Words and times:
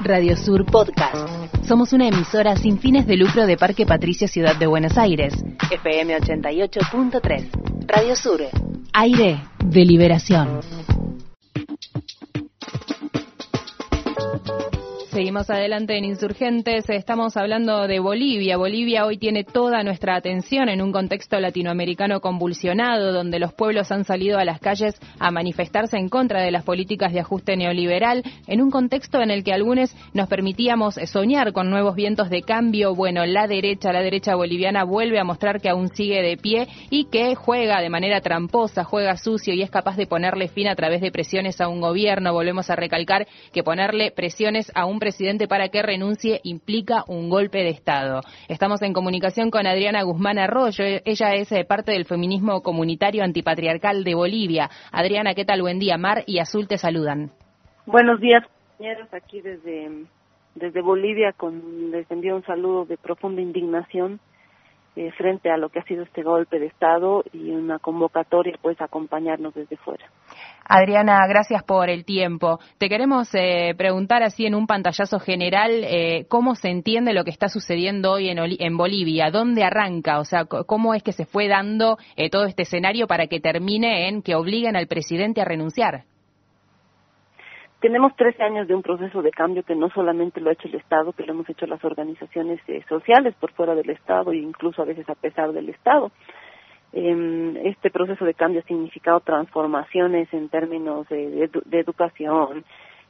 Radio 0.00 0.36
Sur 0.36 0.64
Podcast. 0.64 1.16
Somos 1.64 1.92
una 1.92 2.06
emisora 2.08 2.56
sin 2.56 2.78
fines 2.78 3.06
de 3.06 3.16
lucro 3.16 3.46
de 3.46 3.56
Parque 3.56 3.86
Patricia 3.86 4.28
Ciudad 4.28 4.54
de 4.56 4.66
Buenos 4.66 4.96
Aires. 4.96 5.34
FM 5.70 6.16
88.3. 6.18 7.86
Radio 7.88 8.14
Sur. 8.14 8.42
Aire 8.92 9.40
de 9.64 9.84
liberación. 9.84 10.60
Seguimos 15.16 15.48
adelante 15.48 15.96
en 15.96 16.04
Insurgentes. 16.04 16.90
Estamos 16.90 17.38
hablando 17.38 17.86
de 17.88 18.00
Bolivia. 18.00 18.58
Bolivia 18.58 19.06
hoy 19.06 19.16
tiene 19.16 19.44
toda 19.44 19.82
nuestra 19.82 20.14
atención 20.14 20.68
en 20.68 20.82
un 20.82 20.92
contexto 20.92 21.40
latinoamericano 21.40 22.20
convulsionado, 22.20 23.14
donde 23.14 23.38
los 23.38 23.54
pueblos 23.54 23.90
han 23.90 24.04
salido 24.04 24.38
a 24.38 24.44
las 24.44 24.60
calles 24.60 24.94
a 25.18 25.30
manifestarse 25.30 25.96
en 25.96 26.10
contra 26.10 26.42
de 26.42 26.50
las 26.50 26.64
políticas 26.64 27.14
de 27.14 27.20
ajuste 27.20 27.56
neoliberal, 27.56 28.24
en 28.46 28.60
un 28.60 28.70
contexto 28.70 29.22
en 29.22 29.30
el 29.30 29.42
que 29.42 29.54
algunos 29.54 29.96
nos 30.12 30.28
permitíamos 30.28 30.96
soñar 31.06 31.54
con 31.54 31.70
nuevos 31.70 31.94
vientos 31.94 32.28
de 32.28 32.42
cambio. 32.42 32.94
Bueno, 32.94 33.24
la 33.24 33.46
derecha, 33.46 33.94
la 33.94 34.02
derecha 34.02 34.34
boliviana 34.34 34.84
vuelve 34.84 35.18
a 35.18 35.24
mostrar 35.24 35.62
que 35.62 35.70
aún 35.70 35.88
sigue 35.94 36.20
de 36.20 36.36
pie 36.36 36.68
y 36.90 37.06
que 37.06 37.34
juega 37.36 37.80
de 37.80 37.88
manera 37.88 38.20
tramposa, 38.20 38.84
juega 38.84 39.16
sucio 39.16 39.54
y 39.54 39.62
es 39.62 39.70
capaz 39.70 39.96
de 39.96 40.06
ponerle 40.06 40.48
fin 40.48 40.68
a 40.68 40.76
través 40.76 41.00
de 41.00 41.10
presiones 41.10 41.58
a 41.62 41.68
un 41.68 41.80
gobierno. 41.80 42.34
Volvemos 42.34 42.68
a 42.68 42.76
recalcar 42.76 43.26
que 43.54 43.62
ponerle 43.62 44.10
presiones 44.10 44.70
a 44.74 44.84
un 44.84 45.00
presidente 45.06 45.46
para 45.46 45.68
que 45.68 45.82
renuncie 45.82 46.40
implica 46.42 47.04
un 47.06 47.30
golpe 47.30 47.58
de 47.58 47.68
Estado. 47.68 48.22
Estamos 48.48 48.82
en 48.82 48.92
comunicación 48.92 49.52
con 49.52 49.64
Adriana 49.64 50.02
Guzmán 50.02 50.36
Arroyo. 50.36 50.82
Ella 51.04 51.34
es 51.34 51.52
eh, 51.52 51.64
parte 51.64 51.92
del 51.92 52.06
feminismo 52.06 52.60
comunitario 52.60 53.22
antipatriarcal 53.22 54.02
de 54.02 54.16
Bolivia. 54.16 54.68
Adriana, 54.90 55.34
¿qué 55.34 55.44
tal? 55.44 55.62
Buen 55.62 55.78
día. 55.78 55.96
Mar 55.96 56.24
y 56.26 56.40
Azul 56.40 56.66
te 56.66 56.76
saludan. 56.76 57.30
Buenos 57.86 58.20
días, 58.20 58.42
compañeros, 58.48 59.08
aquí 59.14 59.40
desde, 59.40 60.06
desde 60.56 60.82
Bolivia. 60.82 61.32
Con, 61.36 61.92
les 61.92 62.10
envío 62.10 62.34
un 62.34 62.44
saludo 62.44 62.84
de 62.84 62.96
profunda 62.96 63.40
indignación 63.40 64.18
eh, 64.96 65.12
frente 65.12 65.50
a 65.50 65.58
lo 65.58 65.68
que 65.68 65.78
ha 65.78 65.84
sido 65.84 66.02
este 66.02 66.22
golpe 66.22 66.58
de 66.58 66.66
Estado 66.66 67.22
y 67.32 67.50
una 67.50 67.78
convocatoria 67.78 68.58
pues 68.62 68.80
acompañarnos 68.80 69.54
desde 69.54 69.76
fuera. 69.76 70.06
Adriana, 70.64 71.20
gracias 71.28 71.62
por 71.62 71.90
el 71.90 72.06
tiempo. 72.06 72.58
Te 72.78 72.88
queremos 72.88 73.28
eh, 73.34 73.74
preguntar 73.76 74.22
así 74.22 74.46
en 74.46 74.54
un 74.54 74.66
pantallazo 74.66 75.20
general 75.20 75.70
eh, 75.84 76.24
cómo 76.28 76.54
se 76.54 76.70
entiende 76.70 77.12
lo 77.12 77.24
que 77.24 77.30
está 77.30 77.48
sucediendo 77.48 78.12
hoy 78.12 78.30
en, 78.30 78.38
en, 78.38 78.76
Bolivia, 78.78 79.30
dónde 79.30 79.64
arranca, 79.64 80.18
o 80.18 80.24
sea, 80.24 80.46
cómo 80.46 80.94
es 80.94 81.02
que 81.02 81.12
se 81.12 81.26
fue 81.26 81.46
dando 81.46 81.98
todo 82.30 82.46
este 82.46 82.62
escenario 82.62 83.06
para 83.06 83.26
que 83.26 83.38
termine 83.38 84.08
en 84.08 84.22
que 84.22 84.34
obliguen 84.34 84.76
al 84.76 84.86
presidente 84.86 85.42
a 85.42 85.44
renunciar 85.44 86.04
tenemos 87.80 88.16
13 88.16 88.42
años 88.42 88.68
de 88.68 88.74
un 88.74 88.82
proceso 88.82 89.22
de 89.22 89.30
cambio 89.30 89.62
que 89.62 89.74
no 89.74 89.90
solamente 89.90 90.40
lo 90.40 90.48
ha 90.48 90.54
hecho 90.54 90.68
el 90.68 90.76
Estado, 90.76 91.12
que 91.12 91.24
lo 91.24 91.32
hemos 91.32 91.48
hecho 91.48 91.66
las 91.66 91.84
organizaciones 91.84 92.60
eh, 92.68 92.82
sociales 92.88 93.34
por 93.38 93.52
fuera 93.52 93.74
del 93.74 93.90
Estado 93.90 94.32
e 94.32 94.38
incluso 94.38 94.82
a 94.82 94.86
veces 94.86 95.08
a 95.08 95.14
pesar 95.14 95.52
del 95.52 95.68
Estado. 95.68 96.10
Eh, 96.92 97.62
este 97.64 97.90
proceso 97.90 98.24
de 98.24 98.34
cambio 98.34 98.60
ha 98.60 98.68
significado 98.68 99.20
transformaciones 99.20 100.32
en 100.32 100.48
términos 100.48 101.06
de, 101.10 101.50
de, 101.64 101.78
educación, 101.78 102.64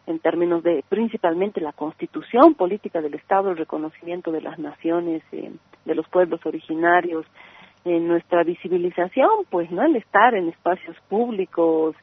en 0.07 0.19
términos 0.19 0.65
de 0.65 0.85
principalmente 0.89 1.61
la 1.61 1.73
constitución 1.73 2.55
política 2.55 3.01
del 3.01 3.15
Estado, 3.15 3.51
el 3.51 3.57
reconocimiento 3.59 4.33
de 4.33 4.41
las 4.41 4.59
naciones, 4.59 5.23
eh, 5.31 5.53
de 5.85 5.95
los 5.95 6.09
pueblos 6.09 6.45
originarios, 6.45 7.25
nuestra 7.85 8.43
visibilización, 8.43 9.31
pues, 9.49 9.71
¿no? 9.71 9.85
El 9.85 9.95
estar 9.95 10.35
en 10.35 10.49
espacios 10.49 10.97
públicos, 11.09 11.95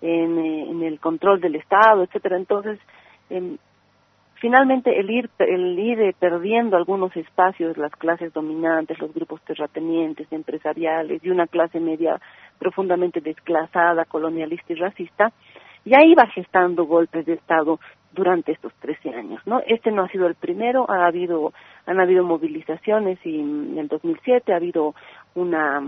en, 0.00 0.38
eh, 0.38 0.70
en 0.70 0.82
el 0.82 1.00
control 1.00 1.40
del 1.40 1.56
Estado, 1.56 2.02
etcétera. 2.02 2.36
Entonces, 2.36 2.78
eh, 3.30 3.56
finalmente 4.40 4.98
el 4.98 5.10
ir 5.10 5.30
el 5.38 5.78
ir 5.78 6.00
eh, 6.00 6.14
perdiendo 6.18 6.76
algunos 6.76 7.14
espacios 7.16 7.76
las 7.76 7.92
clases 7.92 8.32
dominantes 8.32 8.98
los 8.98 9.12
grupos 9.12 9.40
terratenientes 9.42 10.30
empresariales 10.30 11.24
y 11.24 11.30
una 11.30 11.46
clase 11.46 11.80
media 11.80 12.20
profundamente 12.58 13.20
desclasada 13.20 14.04
colonialista 14.04 14.72
y 14.72 14.76
racista 14.76 15.32
ya 15.84 16.02
iba 16.04 16.26
gestando 16.26 16.84
golpes 16.84 17.26
de 17.26 17.34
estado 17.34 17.80
durante 18.12 18.52
estos 18.52 18.72
13 18.74 19.10
años 19.10 19.40
no 19.46 19.62
este 19.66 19.90
no 19.90 20.02
ha 20.02 20.08
sido 20.08 20.26
el 20.26 20.34
primero 20.34 20.90
ha 20.90 21.06
habido 21.06 21.52
han 21.86 22.00
habido 22.00 22.24
movilizaciones 22.24 23.18
y 23.24 23.40
en 23.40 23.78
el 23.78 23.88
2007 23.88 24.52
ha 24.52 24.56
habido 24.56 24.94
una 25.34 25.82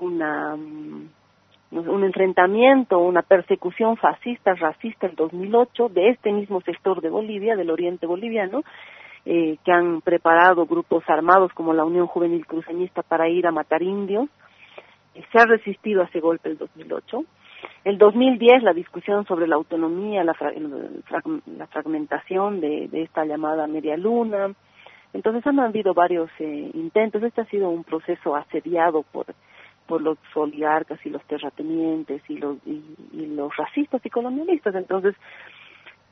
una 0.00 0.56
un 1.76 2.04
enfrentamiento, 2.04 2.98
una 2.98 3.22
persecución 3.22 3.96
fascista, 3.96 4.54
racista 4.54 5.06
en 5.06 5.14
2008 5.14 5.88
de 5.90 6.08
este 6.10 6.32
mismo 6.32 6.60
sector 6.62 7.00
de 7.00 7.10
Bolivia, 7.10 7.56
del 7.56 7.70
oriente 7.70 8.06
boliviano, 8.06 8.62
eh, 9.24 9.58
que 9.64 9.72
han 9.72 10.00
preparado 10.00 10.66
grupos 10.66 11.04
armados 11.08 11.52
como 11.52 11.72
la 11.72 11.84
Unión 11.84 12.06
Juvenil 12.06 12.46
Cruceñista 12.46 13.02
para 13.02 13.28
ir 13.28 13.46
a 13.46 13.52
matar 13.52 13.82
indios. 13.82 14.28
Eh, 15.14 15.22
se 15.32 15.38
ha 15.38 15.46
resistido 15.46 16.02
a 16.02 16.06
ese 16.06 16.20
golpe 16.20 16.48
el 16.48 16.58
2008. 16.58 17.24
El 17.84 17.98
2010 17.98 18.62
la 18.62 18.72
discusión 18.72 19.26
sobre 19.26 19.46
la 19.46 19.56
autonomía, 19.56 20.24
la, 20.24 20.34
la 21.46 21.66
fragmentación 21.66 22.60
de, 22.60 22.88
de, 22.88 23.02
esta 23.02 23.24
llamada 23.24 23.66
media 23.66 23.96
luna. 23.96 24.52
Entonces 25.12 25.46
han 25.46 25.60
habido 25.60 25.94
varios 25.94 26.30
eh, 26.38 26.70
intentos. 26.74 27.22
Este 27.22 27.40
ha 27.40 27.46
sido 27.46 27.68
un 27.68 27.84
proceso 27.84 28.36
asediado 28.36 29.02
por 29.02 29.26
por 29.86 30.02
los 30.02 30.18
oligarcas 30.34 31.04
y 31.04 31.10
los 31.10 31.22
terratenientes 31.24 32.22
y 32.28 32.38
los 32.38 32.56
y, 32.66 32.82
los 33.12 33.54
racistas 33.56 34.04
y 34.04 34.10
colonialistas 34.10 34.74
entonces 34.74 35.14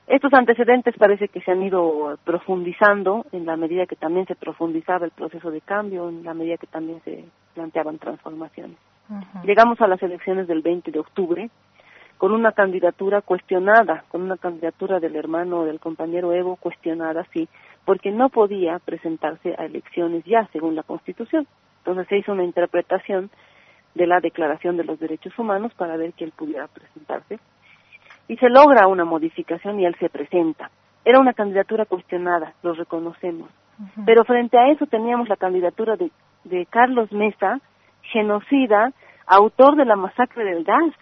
estos 0.06 0.34
antecedentes 0.34 0.94
parece 0.98 1.28
que 1.28 1.40
se 1.40 1.50
han 1.50 1.62
ido 1.62 2.18
profundizando 2.24 3.24
en 3.32 3.46
la 3.46 3.56
medida 3.56 3.86
que 3.86 3.96
también 3.96 4.26
se 4.26 4.34
profundizaba 4.34 5.06
el 5.06 5.12
proceso 5.12 5.50
de 5.50 5.62
cambio, 5.62 6.10
en 6.10 6.24
la 6.24 6.34
medida 6.34 6.58
que 6.58 6.66
también 6.66 7.00
se 7.04 7.24
planteaban 7.54 7.98
transformaciones. 7.98 8.76
Llegamos 9.44 9.80
a 9.80 9.86
las 9.86 10.02
elecciones 10.02 10.46
del 10.46 10.60
20 10.60 10.90
de 10.90 10.98
octubre 10.98 11.50
con 12.18 12.32
una 12.32 12.52
candidatura 12.52 13.22
cuestionada, 13.22 14.04
con 14.08 14.22
una 14.22 14.36
candidatura 14.36 15.00
del 15.00 15.16
hermano 15.16 15.64
del 15.64 15.80
compañero 15.80 16.32
Evo 16.32 16.56
cuestionada, 16.56 17.26
sí, 17.32 17.48
porque 17.84 18.10
no 18.10 18.28
podía 18.28 18.78
presentarse 18.78 19.54
a 19.58 19.64
elecciones 19.64 20.24
ya 20.24 20.48
según 20.52 20.74
la 20.74 20.84
Constitución. 20.84 21.46
Entonces 21.78 22.06
se 22.08 22.18
hizo 22.18 22.32
una 22.32 22.44
interpretación 22.44 23.30
de 23.94 24.06
la 24.06 24.20
Declaración 24.20 24.76
de 24.76 24.84
los 24.84 24.98
Derechos 24.98 25.38
Humanos 25.38 25.72
para 25.74 25.96
ver 25.96 26.12
que 26.12 26.24
él 26.24 26.32
pudiera 26.36 26.66
presentarse. 26.66 27.38
Y 28.28 28.36
se 28.36 28.48
logra 28.48 28.86
una 28.88 29.04
modificación 29.04 29.78
y 29.80 29.86
él 29.86 29.94
se 29.98 30.08
presenta. 30.08 30.70
Era 31.04 31.20
una 31.20 31.34
candidatura 31.34 31.84
cuestionada, 31.84 32.54
lo 32.62 32.72
reconocemos. 32.72 33.50
Pero 34.06 34.24
frente 34.24 34.56
a 34.56 34.68
eso 34.68 34.86
teníamos 34.86 35.28
la 35.28 35.36
candidatura 35.36 35.96
de, 35.96 36.10
de 36.44 36.64
Carlos 36.66 37.10
Mesa, 37.12 37.60
genocida, 38.02 38.92
autor 39.26 39.76
de 39.76 39.84
la 39.84 39.96
masacre 39.96 40.44
del 40.44 40.64
gas. 40.64 40.94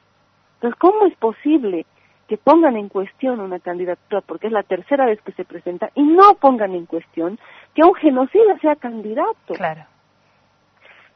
Entonces, 0.55 0.79
¿cómo 0.79 1.07
es 1.07 1.15
posible 1.17 1.87
que 2.29 2.39
pongan 2.39 2.77
en 2.77 2.89
cuestión 2.89 3.41
una 3.41 3.59
candidatura, 3.61 4.23
porque 4.23 4.47
es 4.47 4.53
la 4.53 4.63
tercera 4.63 5.07
vez 5.07 5.21
que 5.23 5.33
se 5.33 5.45
presenta, 5.45 5.91
y 5.95 6.03
no 6.03 6.35
pongan 6.41 6.75
en 6.75 6.87
cuestión 6.87 7.39
que 7.75 7.83
un 7.83 7.95
genocida 7.95 8.59
sea 8.61 8.77
candidato? 8.77 9.55
Claro. 9.55 9.85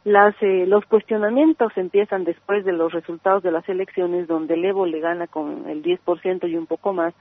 Las, 0.07 0.41
eh, 0.41 0.67
los 0.69 0.87
cuestionamientos 0.87 1.73
empiezan 1.75 2.23
después 2.23 2.65
de 2.65 2.71
los 2.71 2.93
resultados 2.93 3.43
de 3.43 3.51
las 3.51 3.69
elecciones, 3.69 4.29
donde 4.29 4.55
el 4.55 4.65
Evo 4.65 4.87
le 4.87 5.01
gana 5.01 5.27
con 5.27 5.69
el 5.69 5.83
10% 5.83 6.49
y 6.49 6.55
un 6.55 6.67
poco 6.67 6.93
más 6.93 7.13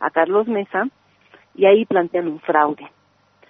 a 0.00 0.08
Carlos 0.08 0.48
Mesa, 0.48 0.88
y 1.54 1.66
ahí 1.66 1.84
plantean 1.84 2.28
un 2.28 2.40
fraude. 2.40 2.90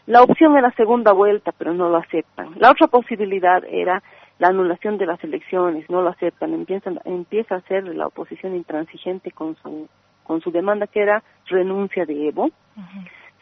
La 0.07 0.25
opción 0.25 0.57
era 0.57 0.73
segunda 0.73 1.13
vuelta, 1.13 1.53
pero 1.57 1.73
no 1.73 1.91
lo 1.91 1.99
aceptan. 1.99 2.55
La 2.59 2.73
otra 2.73 2.89
posibilidad 2.89 3.63
era 3.69 4.03
la 4.41 4.49
anulación 4.49 4.99
de 4.99 5.07
las 5.07 5.23
elecciones, 5.23 5.89
no 5.89 6.03
lo 6.03 6.11
aceptan. 6.11 6.53
Empiezan, 6.53 6.99
empieza 7.05 7.55
a 7.55 7.61
ser 7.61 7.85
la 7.85 8.09
oposición 8.09 8.57
intransigente 8.57 9.31
con 9.31 9.55
su, 9.63 9.89
con 10.25 10.41
su 10.41 10.51
demanda, 10.51 10.89
que 10.89 11.03
era 11.03 11.23
renuncia 11.47 12.05
de 12.05 12.31
Evo 12.31 12.51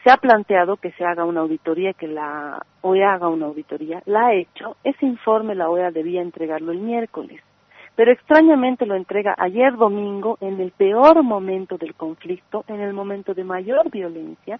se 0.03 0.11
ha 0.11 0.17
planteado 0.17 0.77
que 0.77 0.91
se 0.93 1.05
haga 1.05 1.25
una 1.25 1.41
auditoría, 1.41 1.93
que 1.93 2.07
la 2.07 2.65
OEA 2.81 3.13
haga 3.13 3.29
una 3.29 3.45
auditoría, 3.45 4.01
la 4.05 4.27
ha 4.27 4.33
hecho, 4.33 4.77
ese 4.83 5.05
informe 5.05 5.55
la 5.55 5.69
OEA 5.69 5.91
debía 5.91 6.21
entregarlo 6.21 6.71
el 6.71 6.79
miércoles, 6.79 7.41
pero 7.95 8.11
extrañamente 8.11 8.85
lo 8.85 8.95
entrega 8.95 9.35
ayer 9.37 9.75
domingo 9.75 10.37
en 10.41 10.59
el 10.59 10.71
peor 10.71 11.21
momento 11.23 11.77
del 11.77 11.93
conflicto, 11.93 12.63
en 12.67 12.79
el 12.79 12.93
momento 12.93 13.33
de 13.33 13.43
mayor 13.43 13.91
violencia, 13.91 14.59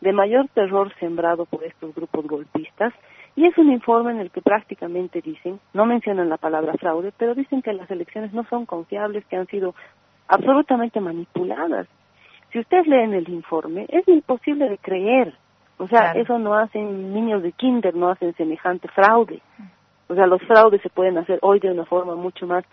de 0.00 0.12
mayor 0.12 0.48
terror 0.54 0.92
sembrado 0.98 1.44
por 1.44 1.62
estos 1.62 1.94
grupos 1.94 2.26
golpistas, 2.26 2.92
y 3.36 3.46
es 3.46 3.56
un 3.58 3.70
informe 3.70 4.10
en 4.10 4.18
el 4.18 4.30
que 4.32 4.42
prácticamente 4.42 5.20
dicen, 5.20 5.60
no 5.72 5.86
mencionan 5.86 6.28
la 6.28 6.36
palabra 6.36 6.74
fraude, 6.74 7.12
pero 7.16 7.36
dicen 7.36 7.62
que 7.62 7.72
las 7.72 7.88
elecciones 7.90 8.32
no 8.32 8.44
son 8.50 8.66
confiables, 8.66 9.24
que 9.26 9.36
han 9.36 9.46
sido 9.46 9.74
absolutamente 10.26 11.00
manipuladas 11.00 11.86
si 12.52 12.58
ustedes 12.58 12.86
leen 12.86 13.14
el 13.14 13.28
informe, 13.28 13.86
es 13.88 14.06
imposible 14.08 14.68
de 14.68 14.78
creer. 14.78 15.34
O 15.78 15.88
sea, 15.88 16.12
eso 16.12 16.38
no 16.38 16.54
hacen 16.54 17.14
niños 17.14 17.42
de 17.42 17.52
kinder, 17.52 17.94
no 17.94 18.10
hacen 18.10 18.34
semejante 18.34 18.88
fraude. 18.88 19.40
O 20.08 20.14
sea, 20.14 20.26
los 20.26 20.42
fraudes 20.42 20.82
se 20.82 20.90
pueden 20.90 21.16
hacer 21.16 21.38
hoy 21.40 21.58
de 21.60 21.70
una 21.70 21.86
forma 21.86 22.16
mucho 22.16 22.46
más 22.46 22.64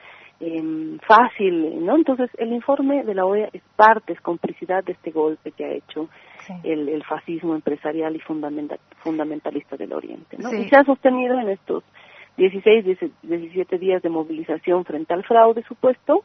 em, 0.41 0.99
fácil, 0.99 1.85
¿no? 1.85 1.95
Entonces, 1.95 2.29
el 2.37 2.51
informe 2.51 3.03
de 3.03 3.15
la 3.15 3.25
OEA 3.25 3.49
es 3.53 3.61
parte, 3.75 4.11
es 4.11 4.19
complicidad 4.19 4.83
de 4.83 4.91
este 4.91 5.11
golpe 5.11 5.51
que 5.51 5.63
ha 5.63 5.71
hecho 5.71 6.09
el, 6.63 7.03
fascismo 7.03 7.55
empresarial 7.55 8.15
y 8.15 8.19
fundamentalista 8.19 9.77
del 9.77 9.93
Oriente, 9.93 10.37
¿no? 10.37 10.53
Y 10.53 10.67
se 10.67 10.75
ha 10.75 10.83
sostenido 10.83 11.39
en 11.39 11.49
estos 11.49 11.83
16, 12.37 12.85
17 13.21 13.77
días 13.77 14.01
de 14.01 14.09
movilización 14.09 14.85
frente 14.85 15.13
al 15.13 15.23
fraude 15.23 15.63
supuesto, 15.63 16.23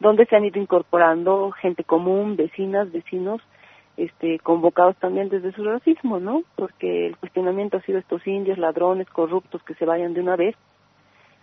donde 0.00 0.26
se 0.26 0.36
han 0.36 0.44
ido 0.44 0.60
incorporando 0.60 1.50
gente 1.52 1.84
común, 1.84 2.36
vecinas, 2.36 2.90
vecinos, 2.92 3.40
este, 3.96 4.38
convocados 4.40 4.96
también 4.96 5.28
desde 5.28 5.52
su 5.52 5.64
racismo, 5.64 6.20
¿no? 6.20 6.42
Porque 6.54 7.06
el 7.06 7.16
cuestionamiento 7.16 7.78
ha 7.78 7.82
sido 7.82 7.98
estos 7.98 8.26
indios, 8.26 8.58
ladrones, 8.58 9.08
corruptos, 9.08 9.62
que 9.62 9.74
se 9.74 9.86
vayan 9.86 10.12
de 10.12 10.20
una 10.20 10.36
vez, 10.36 10.54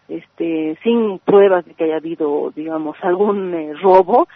este, 0.07 0.77
sin 0.83 1.19
pruebas 1.19 1.65
de 1.65 1.73
que 1.73 1.85
haya 1.85 1.97
habido, 1.97 2.51
digamos, 2.55 2.95
algún 3.01 3.53
eh, 3.55 3.73
robo, 3.81 4.27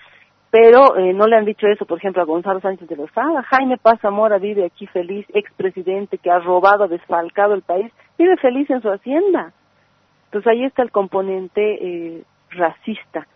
pero 0.49 0.97
eh, 0.97 1.13
no 1.13 1.27
le 1.27 1.35
han 1.35 1.45
dicho 1.45 1.67
eso, 1.67 1.85
por 1.85 1.99
ejemplo, 1.99 2.21
a 2.21 2.25
Gonzalo 2.25 2.61
Sánchez 2.61 2.87
de 2.87 2.95
Lozada. 2.95 3.43
Jaime 3.43 3.77
Paz 3.77 3.99
Zamora 4.01 4.39
vive 4.39 4.65
aquí 4.65 4.87
feliz, 4.87 5.25
expresidente 5.33 6.17
que 6.17 6.31
ha 6.31 6.39
robado, 6.39 6.87
desfalcado 6.87 7.53
el 7.53 7.61
país, 7.61 7.91
vive 8.17 8.37
feliz 8.37 8.67
en 8.69 8.81
su 8.81 8.89
hacienda. 8.89 9.51
Entonces 10.25 10.51
ahí 10.51 10.63
está 10.63 10.81
el 10.81 10.91
componente 10.91 11.61
eh, 11.61 12.23
racista 12.49 13.27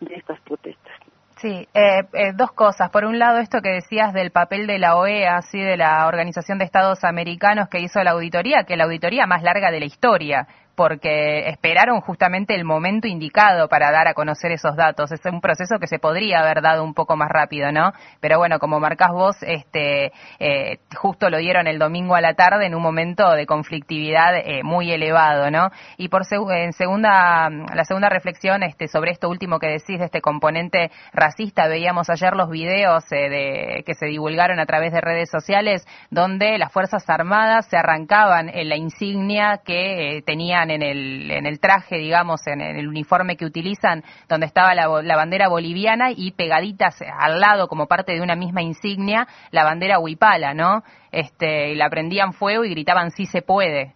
de 0.00 0.14
estas 0.14 0.40
protestas. 0.40 0.92
Sí, 1.36 1.68
eh, 1.74 2.00
eh, 2.14 2.32
dos 2.34 2.52
cosas. 2.52 2.88
Por 2.90 3.04
un 3.04 3.18
lado, 3.18 3.38
esto 3.38 3.60
que 3.60 3.68
decías 3.68 4.14
del 4.14 4.30
papel 4.30 4.66
de 4.66 4.78
la 4.78 4.96
OEA, 4.96 5.36
así 5.36 5.58
de 5.58 5.76
la 5.76 6.06
Organización 6.06 6.58
de 6.58 6.64
Estados 6.64 7.04
Americanos 7.04 7.68
que 7.68 7.80
hizo 7.80 8.02
la 8.02 8.12
auditoría, 8.12 8.64
que 8.64 8.76
la 8.76 8.84
auditoría 8.84 9.26
más 9.26 9.42
larga 9.42 9.70
de 9.70 9.80
la 9.80 9.86
historia 9.86 10.48
porque 10.76 11.48
esperaron 11.48 12.00
justamente 12.02 12.54
el 12.54 12.64
momento 12.64 13.08
indicado 13.08 13.68
para 13.68 13.90
dar 13.90 14.06
a 14.08 14.14
conocer 14.14 14.52
esos 14.52 14.76
datos. 14.76 15.10
Es 15.10 15.24
un 15.24 15.40
proceso 15.40 15.78
que 15.80 15.86
se 15.86 15.98
podría 15.98 16.40
haber 16.40 16.60
dado 16.60 16.84
un 16.84 16.94
poco 16.94 17.16
más 17.16 17.30
rápido, 17.30 17.72
¿no? 17.72 17.92
Pero 18.20 18.38
bueno, 18.38 18.58
como 18.58 18.78
marcás 18.78 19.10
vos, 19.10 19.36
este, 19.40 20.12
eh, 20.38 20.78
justo 20.94 21.30
lo 21.30 21.38
dieron 21.38 21.66
el 21.66 21.78
domingo 21.78 22.14
a 22.14 22.20
la 22.20 22.34
tarde 22.34 22.66
en 22.66 22.74
un 22.74 22.82
momento 22.82 23.32
de 23.32 23.46
conflictividad 23.46 24.36
eh, 24.36 24.62
muy 24.62 24.92
elevado, 24.92 25.50
¿no? 25.50 25.70
Y 25.96 26.08
por 26.08 26.22
en 26.50 26.72
segunda, 26.72 27.48
la 27.48 27.84
segunda 27.84 28.08
reflexión, 28.08 28.62
este, 28.62 28.88
sobre 28.88 29.12
esto 29.12 29.30
último 29.30 29.58
que 29.58 29.68
decís 29.68 29.98
de 29.98 30.04
este 30.04 30.20
componente 30.20 30.90
racista, 31.12 31.68
veíamos 31.68 32.10
ayer 32.10 32.34
los 32.34 32.50
videos 32.50 33.04
eh, 33.12 33.30
de, 33.30 33.82
que 33.86 33.94
se 33.94 34.06
divulgaron 34.06 34.60
a 34.60 34.66
través 34.66 34.92
de 34.92 35.00
redes 35.00 35.30
sociales 35.30 35.86
donde 36.10 36.58
las 36.58 36.72
Fuerzas 36.72 37.08
Armadas 37.08 37.66
se 37.70 37.78
arrancaban 37.78 38.50
en 38.50 38.68
la 38.68 38.76
insignia 38.76 39.60
que 39.64 40.22
tenían 40.26 40.65
en 40.70 40.82
el, 40.82 41.30
en 41.30 41.46
el 41.46 41.60
traje, 41.60 41.96
digamos, 41.96 42.46
en, 42.46 42.60
el 42.60 42.88
uniforme 42.88 43.36
que 43.36 43.44
utilizan, 43.44 44.04
donde 44.28 44.46
estaba 44.46 44.74
la, 44.74 45.16
bandera 45.16 45.48
boliviana 45.48 46.10
y 46.14 46.32
pegaditas 46.32 46.96
al 47.18 47.40
lado, 47.40 47.68
como 47.68 47.86
parte 47.86 48.12
de 48.12 48.20
una 48.20 48.36
misma 48.36 48.62
insignia, 48.62 49.26
la 49.50 49.64
bandera 49.64 49.98
huipala, 49.98 50.54
¿no? 50.54 50.82
Este, 51.12 51.70
y 51.70 51.74
la 51.74 51.88
prendían 51.90 52.32
fuego 52.32 52.64
y 52.64 52.70
gritaban 52.70 53.10
sí 53.10 53.26
se 53.26 53.42
puede. 53.42 53.94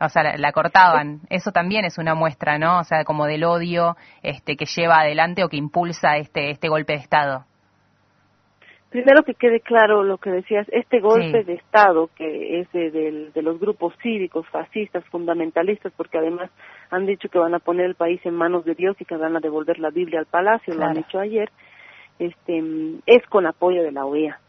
O 0.00 0.08
sea, 0.08 0.36
la, 0.36 0.52
cortaban. 0.52 1.22
Eso 1.28 1.50
también 1.50 1.84
es 1.84 1.98
una 1.98 2.14
muestra, 2.14 2.58
¿no? 2.58 2.78
O 2.78 2.84
sea, 2.84 3.04
como 3.04 3.26
del 3.26 3.42
odio 3.44 3.96
este, 4.22 4.56
que 4.56 4.66
lleva 4.66 5.00
adelante 5.00 5.42
o 5.42 5.48
que 5.48 5.56
impulsa 5.56 6.16
este, 6.18 6.50
este 6.50 6.68
golpe 6.68 6.92
de 6.92 7.00
Estado. 7.00 7.47
Primero 8.90 9.22
que 9.22 9.34
quede 9.34 9.60
claro 9.60 10.02
lo 10.02 10.16
que 10.16 10.30
decías, 10.30 10.66
este 10.72 11.00
golpe 11.00 11.44
de 11.44 11.54
Estado 11.54 12.08
que 12.16 12.60
es 12.60 12.72
de, 12.72 13.42
los 13.42 13.60
grupos 13.60 13.92
cívicos, 14.02 14.46
fascistas, 14.48 15.04
fundamentalistas, 15.06 15.92
porque 15.94 16.16
además 16.16 16.50
han 16.90 17.04
dicho 17.04 17.28
que 17.28 17.38
van 17.38 17.54
a 17.54 17.58
poner 17.58 17.84
el 17.84 17.96
país 17.96 18.20
en 18.24 18.34
manos 18.34 18.64
de 18.64 18.74
Dios 18.74 18.96
y 18.98 19.04
que 19.04 19.16
van 19.16 19.36
a 19.36 19.40
devolver 19.40 19.78
la 19.78 19.90
Biblia 19.90 20.20
al 20.20 20.26
palacio, 20.26 20.74
lo 20.74 20.86
han 20.86 20.94
dicho 20.94 21.18
ayer, 21.18 21.50
este, 22.18 22.64
es 23.04 23.26
con 23.26 23.46
apoyo 23.46 23.82
de 23.82 23.92
la 23.92 24.06
OEA. 24.06 24.40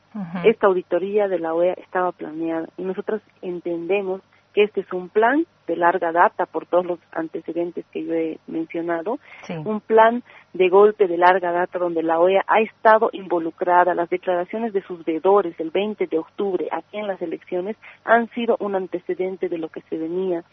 Esta 0.44 0.68
auditoría 0.68 1.28
de 1.28 1.40
la 1.40 1.54
OEA 1.54 1.74
estaba 1.74 2.14
planeada 2.14 2.68
y 2.78 2.84
nosotros 2.84 3.22
entendemos 3.42 4.22
que 4.54 4.64
este 4.64 4.82
es 4.82 4.94
un 4.94 5.10
plan 5.10 5.46
de 5.68 5.76
larga 5.76 6.12
data 6.12 6.48
por 6.48 6.66
todos 6.66 6.86
los 6.86 7.00
antecedentes 7.12 7.86
que 7.92 8.04
yo 8.04 8.14
he 8.14 8.40
mencionado, 8.48 9.20
un 9.64 9.82
plan 9.82 10.24
de 10.54 10.68
golpe 10.70 11.08
de 11.08 11.18
larga 11.18 11.52
data 11.52 11.78
donde 11.78 12.02
la 12.02 12.20
OEA 12.20 12.44
ha 12.48 12.62
estado 12.62 13.10
involucrada, 13.14 13.94
las 13.94 14.10
declaraciones 14.10 14.74
de 14.74 14.82
sus 14.82 15.06
veedores 15.06 15.60
el 15.60 15.70
20 15.70 16.08
de 16.08 16.18
octubre 16.18 16.68
aquí 16.72 16.98
en 16.98 17.08
las 17.08 17.22
elecciones 17.22 17.78
han 18.04 18.30
sido 18.30 18.58
un 18.60 18.76
antecedente 18.76 19.48
de 19.48 19.60
lo 19.60 19.70
que 19.70 19.82
se 19.82 19.98
venía, 19.98 20.44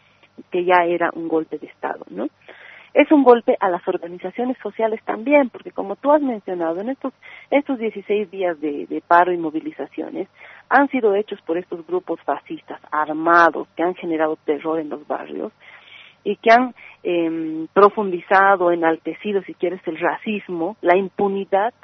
que 0.50 0.64
ya 0.64 0.84
era 0.84 1.10
un 1.14 1.28
golpe 1.28 1.58
de 1.58 1.66
Estado, 1.66 2.04
¿no? 2.10 2.28
Es 2.96 3.12
un 3.12 3.25
golpe 3.25 3.58
a 3.60 3.69
las 3.69 3.87
organizaciones 3.87 4.56
sociales 4.62 5.02
también, 5.04 5.50
porque 5.50 5.70
como 5.70 5.96
tú 5.96 6.12
has 6.12 6.22
mencionado, 6.22 6.81
en 6.81 6.88
estos, 6.88 7.12
estos 7.50 7.78
16 7.78 8.31
días 8.31 8.58
de, 8.58 9.02
paro 9.06 9.34
y 9.34 9.37
movilizaciones 9.37 10.28
han 10.70 10.88
sido 10.88 11.14
hechos 11.14 11.38
por 11.43 11.58
estos 11.58 11.87
grupos 11.87 12.19
fascistas 12.22 12.81
armados 12.90 13.69
que 13.76 13.82
han 13.82 13.94
generado 13.96 14.38
terror 14.46 14.81
en 14.81 14.88
los 14.88 15.06
barrios 15.06 15.52
y 16.25 16.37
que 16.37 16.50
han 16.50 16.75
eh, 17.02 17.66
profundizado, 17.75 18.72
enaltecido, 18.72 19.42
si 19.42 19.52
quieres, 19.52 19.87
el 19.87 19.99
racismo, 19.99 20.78
la 20.81 20.96
impunidad 20.96 21.75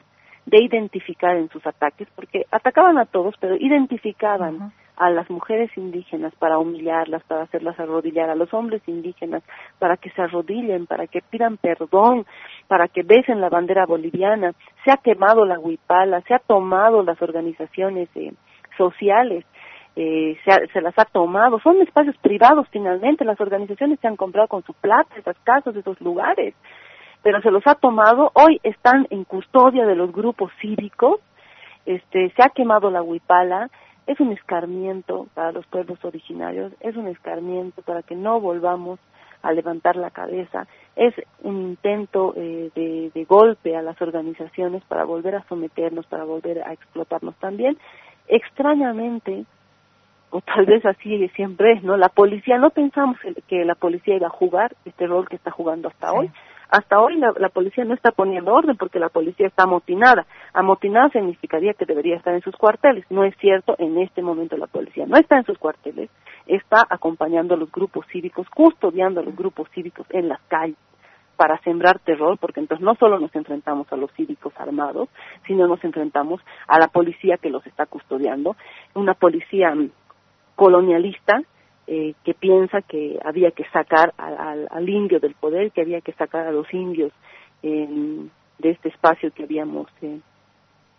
de 0.47 0.65
identificar 0.65 1.37
en 1.37 1.51
sus 1.51 1.65
ataques, 1.67 2.09
porque 2.15 2.47
atacaban 2.51 2.97
a 2.97 3.05
todos, 3.05 3.35
pero 3.39 3.55
identificaban 3.57 4.73
a 4.97 5.11
las 5.11 5.29
mujeres 5.31 5.71
indígenas 5.77 6.35
para 6.39 6.59
humillarlas, 6.59 7.23
para 7.25 7.43
hacerlas 7.43 7.79
arrodillar, 7.81 8.31
a 8.31 8.35
los 8.35 8.53
hombres 8.53 8.83
indígenas 8.87 9.43
para 9.79 9.97
que 9.97 10.11
se 10.11 10.23
arrodillen, 10.23 10.87
para 10.87 11.07
que 11.07 11.23
pidan 11.23 11.57
perdón, 11.57 12.27
para 12.69 12.89
que 12.89 13.03
besen 13.03 13.41
la 13.41 13.49
bandera 13.49 13.87
boliviana. 13.87 14.53
Se 14.85 14.91
ha 14.91 14.99
quemado 14.99 15.45
la 15.45 15.59
huipala, 15.59 16.21
se 16.23 16.35
ha 16.35 16.39
tomado 16.39 17.03
las 17.03 17.21
organizaciones 17.23 18.09
eh, 18.15 18.33
sociales. 18.77 19.45
Eh, 19.95 20.39
se, 20.45 20.69
se, 20.69 20.81
las 20.81 20.99
ha 20.99 21.05
tomado, 21.05 21.61
son 21.61 21.83
espacios 21.83 22.17
privados 22.19 22.67
finalmente, 22.71 23.27
las 23.27 23.39
organizaciones 23.39 24.01
se 24.01 24.09
han 24.09 24.17
comprado 24.17 24.49
con 24.49 24.63
su 24.65 24.73
plata 24.73 25.15
esas 25.19 25.37
casas, 25.45 25.77
esos 25.77 26.01
lugares, 26.01 26.55
pero 27.23 27.43
se 27.43 27.51
los 27.51 27.63
ha 27.67 27.75
tomado, 27.75 28.31
hoy 28.33 28.59
están 28.63 29.07
en 29.11 29.25
custodia 29.25 29.85
de 29.85 29.95
los 29.95 30.11
grupos 30.11 30.51
cívicos, 30.63 31.21
este, 31.85 32.31
se 32.31 32.43
ha 32.43 32.49
quemado 32.49 32.91
la 32.91 33.03
huipala, 33.03 33.69
es 34.07 34.21
un 34.21 34.33
escarmiento 34.33 35.27
para 35.35 35.53
los 35.53 35.67
pueblos 35.67 36.05
originarios, 36.05 36.73
es 36.81 36.97
un 36.97 37.09
escarmiento 37.09 37.83
para 37.83 38.03
que 38.03 38.17
no 38.17 38.41
volvamos 38.41 38.99
a 39.43 39.53
levantar 39.53 39.97
la 39.97 40.11
cabeza, 40.11 40.67
es 40.97 41.15
un 41.43 41.57
intento 41.63 42.33
eh, 42.37 42.71
de, 42.75 43.25
golpe 43.25 43.77
a 43.77 43.83
las 43.83 44.01
organizaciones 44.01 44.83
para 44.85 45.05
volver 45.05 45.35
a 45.35 45.45
someternos, 45.49 46.07
para 46.07 46.25
volver 46.25 46.63
a 46.63 46.73
explotarnos 46.73 47.35
también. 47.37 47.77
Extrañamente, 48.29 49.45
o 50.31 50.41
tal 50.41 50.67
vez 50.67 50.85
así 50.87 51.29
siempre 51.31 51.73
es, 51.73 51.83
¿no? 51.83 51.97
La 51.97 52.09
policía, 52.09 52.59
no 52.59 52.71
pensamos 52.71 53.17
que 53.49 53.65
la 53.65 53.75
policía 53.75 54.17
iba 54.17 54.29
a 54.29 54.31
jugar 54.31 54.75
este 54.85 55.07
rol 55.07 55.29
que 55.29 55.37
está 55.37 55.51
jugando 55.51 55.89
hasta 55.89 56.13
hoy, 56.13 56.31
hasta 56.73 56.99
hoy 57.01 57.19
la, 57.19 57.51
policía 57.51 57.85
no 57.85 57.93
está 57.93 58.13
poniendo 58.13 58.55
orden 58.55 58.79
porque 58.79 58.99
la 58.99 59.11
policía 59.11 59.47
está 59.47 59.65
amotinada. 59.65 60.25
Amotinada 60.55 61.11
significaría 61.11 61.75
que 61.75 61.85
debería 61.85 62.17
estar 62.17 62.33
en 62.33 62.41
sus 62.41 62.57
cuarteles. 62.57 63.05
No 63.11 63.25
es 63.25 63.37
cierto, 63.37 63.77
en 63.79 63.99
este 63.99 64.23
momento 64.23 64.57
la 64.57 64.67
policía 64.67 65.05
no 65.07 65.19
está 65.19 65.37
en 65.37 65.45
sus 65.45 65.59
cuarteles, 65.59 66.09
está 66.47 66.87
acompañando 66.89 67.53
a 67.53 67.59
los 67.59 67.71
grupos 67.71 68.07
cívicos, 68.07 68.49
custodiando 68.49 69.21
a 69.21 69.23
los 69.23 69.37
grupos 69.37 69.69
cívicos 69.75 70.07
en 70.09 70.31
las 70.31 70.41
calles 70.49 70.79
para 71.37 71.59
sembrar 71.59 71.99
terror, 71.99 72.39
porque 72.39 72.61
entonces 72.61 72.83
no 72.83 72.95
solo 72.95 73.19
nos 73.21 73.35
enfrentamos 73.37 73.93
a 73.93 73.97
los 73.97 74.11
cívicos 74.13 74.55
armados, 74.57 75.11
sino 75.47 75.67
nos 75.67 75.85
enfrentamos 75.85 76.41
a 76.69 76.79
la 76.79 76.89
policía 76.89 77.37
que 77.37 77.51
los 77.51 77.67
está 77.67 77.85
custodiando, 77.85 78.57
una 78.95 79.13
policía 79.13 79.75
colonialista 80.57 81.43
eh, 81.87 82.15
que 82.25 82.35
piensa 82.35 82.83
que 82.83 83.19
había 83.25 83.51
que 83.51 83.65
sacar 83.73 84.15
al, 84.17 84.89
indio 84.89 85.21
del 85.21 85.35
poder, 85.35 85.73
que 85.73 85.83
había 85.83 86.01
que 86.01 86.13
sacar 86.13 86.47
a 86.47 86.53
los 86.53 86.73
indios 86.73 87.13
de 87.63 88.71
este 88.71 88.89
espacio 88.89 89.33
que 89.33 89.45
habíamos 89.45 89.89
eh, 90.03 90.19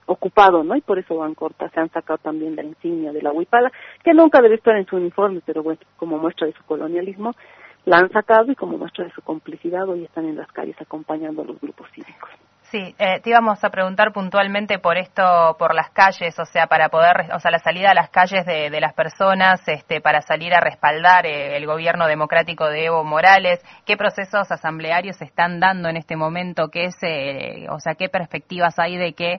ocupado, 0.06 0.64
¿no? 0.64 0.76
Y 0.76 0.82
por 0.82 1.00
eso 1.00 1.18
van 1.18 1.34
corta 1.34 1.70
se 1.70 1.80
han 1.80 1.90
sacado 1.90 2.18
también 2.18 2.56
la 2.56 2.64
insignia 2.64 3.12
de 3.12 3.22
la 3.22 3.32
huipala, 3.32 3.72
que 4.04 4.14
nunca 4.14 4.42
debe 4.42 4.56
estar 4.56 4.76
en 4.76 4.86
su 4.86 4.98
uniforme, 4.98 5.42
pero 5.46 5.64
bueno, 5.64 5.80
como 5.98 6.18
muestra 6.18 6.48
de 6.48 6.54
su 6.54 6.64
colonialismo, 6.64 7.34
la 7.86 7.98
han 7.98 8.12
sacado 8.12 8.52
y 8.52 8.56
como 8.56 8.78
muestra 8.78 9.06
de 9.06 9.12
su 9.12 9.22
complicidad 9.22 9.88
hoy 9.88 10.04
están 10.04 10.26
en 10.26 10.38
las 10.38 10.52
calles 10.52 10.80
acompañando 10.80 11.42
a 11.42 11.46
los 11.46 11.60
grupos 11.60 11.90
cívicos. 11.92 12.30
Sí, 12.74 12.96
eh, 12.98 13.20
te 13.22 13.30
íbamos 13.30 13.64
a 13.64 13.70
preguntar 13.70 14.12
puntualmente 14.12 14.80
por 14.80 14.98
esto, 14.98 15.56
por 15.60 15.76
las 15.76 15.92
calles, 15.92 16.40
o 16.40 16.46
sea, 16.46 16.66
para 16.66 16.90
poder, 16.90 17.30
o 17.32 17.40
sea, 17.40 17.52
la 17.52 17.60
salida 17.60 17.92
a 17.92 17.94
las 17.94 18.10
calles 18.10 18.48
de, 18.48 18.82
las 18.82 18.96
personas, 18.96 19.62
este, 19.68 20.02
para 20.02 20.22
salir 20.22 20.56
a 20.56 20.60
respaldar 20.60 21.28
eh, 21.28 21.56
el 21.56 21.68
gobierno 21.68 22.08
democrático 22.08 22.68
de 22.68 22.86
Evo 22.86 23.04
Morales. 23.04 23.64
¿Qué 23.86 23.96
procesos 23.96 24.52
asamblearios 24.52 25.18
se 25.18 25.26
están 25.26 25.60
dando 25.60 25.88
en 25.88 25.98
este 25.98 26.16
momento? 26.16 26.70
¿Qué 26.72 26.86
es, 26.86 26.96
eh, 27.04 27.68
o 27.70 27.78
sea, 27.78 27.94
qué 27.94 28.10
perspectivas 28.10 28.80
hay 28.80 28.98
de 28.98 29.14
que, 29.14 29.38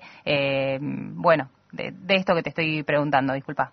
bueno, 1.17 1.49
de, 1.73 1.91
de 1.91 2.15
esto 2.15 2.37
que 2.37 2.45
te 2.45 2.51
estoy 2.51 2.85
preguntando? 2.85 3.33
Disculpa. 3.33 3.73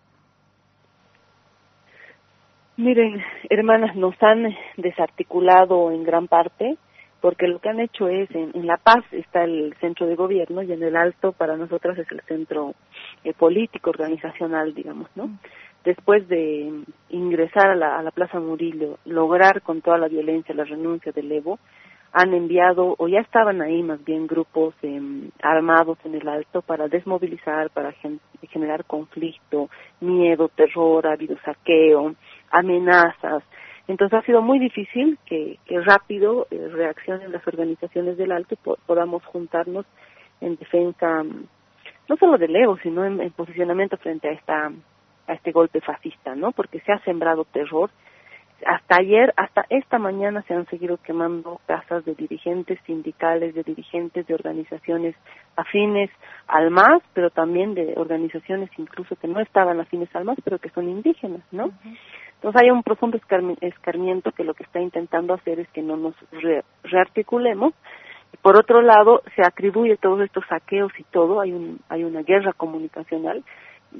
Miren, 2.77 3.23
hermanas, 3.47 3.95
nos 3.95 4.15
han 4.23 4.55
desarticulado 4.77 5.91
en 5.91 6.03
gran 6.03 6.27
parte 6.27 6.79
porque 7.21 7.47
lo 7.47 7.59
que 7.59 7.69
han 7.69 7.79
hecho 7.79 8.09
es, 8.09 8.29
en, 8.31 8.65
La 8.65 8.77
Paz 8.77 9.05
está 9.11 9.43
el 9.43 9.73
centro 9.79 10.07
de 10.07 10.15
gobierno 10.15 10.63
y 10.63 10.73
en 10.73 10.83
el 10.83 10.95
Alto 10.95 11.31
para 11.31 11.55
nosotras 11.55 11.97
es 11.97 12.11
el 12.11 12.21
centro 12.21 12.73
eh, 13.23 13.33
político, 13.33 13.91
organizacional, 13.91 14.73
digamos, 14.73 15.07
¿no? 15.15 15.29
Después 15.85 16.27
de 16.27 16.83
ingresar 17.09 17.69
a 17.69 17.75
la, 17.75 17.97
a 17.97 18.03
la 18.03 18.11
Plaza 18.11 18.39
Murillo, 18.39 18.97
lograr 19.05 19.61
con 19.61 19.81
toda 19.81 19.97
la 19.97 20.07
violencia 20.07 20.53
la 20.53 20.63
renuncia 20.63 21.11
del 21.11 21.31
Evo, 21.31 21.59
han 22.13 22.33
enviado, 22.33 22.95
o 22.97 23.07
ya 23.07 23.19
estaban 23.19 23.61
ahí 23.61 23.81
más 23.83 24.03
bien, 24.03 24.27
grupos 24.27 24.73
em, 24.81 25.29
armados 25.41 25.97
en 26.03 26.15
el 26.15 26.27
Alto 26.27 26.61
para 26.61 26.87
desmovilizar, 26.87 27.69
para 27.69 27.93
generar 28.49 28.83
conflicto, 28.85 29.69
miedo, 30.01 30.49
terror, 30.49 31.07
ha 31.07 31.13
habido 31.13 31.37
saqueo, 31.45 32.15
amenazas, 32.51 33.43
entonces 33.91 34.17
ha 34.17 34.25
sido 34.25 34.41
muy 34.41 34.57
difícil 34.57 35.19
que, 35.25 35.59
rápido 35.85 36.47
eh, 36.49 36.69
reaccionen 36.71 37.31
las 37.31 37.45
organizaciones 37.45 38.17
del 38.17 38.31
alto 38.31 38.53
y 38.53 38.57
podamos 38.85 39.23
juntarnos 39.25 39.85
en 40.39 40.55
defensa 40.55 41.23
mm, 41.23 41.45
no 42.07 42.15
solo 42.15 42.37
del 42.37 42.55
Evo, 42.55 42.77
sino 42.77 43.05
en, 43.05 43.29
posicionamiento 43.31 43.97
frente 43.97 44.29
a 44.29 44.31
esta 44.31 44.71
a 45.27 45.33
este 45.33 45.51
golpe 45.51 45.81
fascista, 45.81 46.35
¿no? 46.35 46.51
Porque 46.51 46.79
se 46.79 46.91
ha 46.91 46.99
sembrado 46.99 47.43
terror. 47.45 47.89
Hasta 48.65 48.97
ayer, 48.97 49.33
hasta 49.37 49.65
esta 49.69 49.97
mañana 49.97 50.41
se 50.43 50.53
han 50.53 50.67
seguido 50.67 50.97
quemando 50.97 51.59
casas 51.65 52.05
de 52.05 52.15
dirigentes 52.15 52.79
sindicales, 52.85 53.53
de 53.55 53.63
dirigentes 53.63 54.25
de 54.25 54.33
organizaciones 54.33 55.15
afines 55.55 56.09
al 56.47 56.71
MAS, 56.71 57.01
pero 57.13 57.29
también 57.29 57.73
de 57.73 57.93
organizaciones 57.97 58.69
incluso 58.77 59.15
que 59.15 59.27
no 59.27 59.39
estaban 59.39 59.79
afines 59.79 60.13
al 60.15 60.25
MAS, 60.25 60.37
pero 60.43 60.59
que 60.59 60.69
son 60.69 60.89
indígenas, 60.89 61.41
¿no? 61.51 61.71
Entonces 62.41 62.63
hay 62.63 62.71
un 62.71 62.81
profundo 62.81 63.19
escarmiento 63.61 64.31
que 64.31 64.43
lo 64.43 64.55
que 64.55 64.63
está 64.63 64.79
intentando 64.79 65.35
hacer 65.35 65.59
es 65.59 65.69
que 65.69 65.83
no 65.83 65.95
nos 65.95 66.15
rearticulemos. 66.81 67.71
Por 68.41 68.57
otro 68.57 68.81
lado, 68.81 69.21
se 69.35 69.43
atribuye 69.43 69.95
todos 69.97 70.21
estos 70.21 70.43
saqueos 70.49 70.91
y 70.97 71.03
todo, 71.03 71.39
hay, 71.39 71.51
un, 71.51 71.79
hay 71.87 72.03
una 72.03 72.23
guerra 72.23 72.53
comunicacional, 72.53 73.43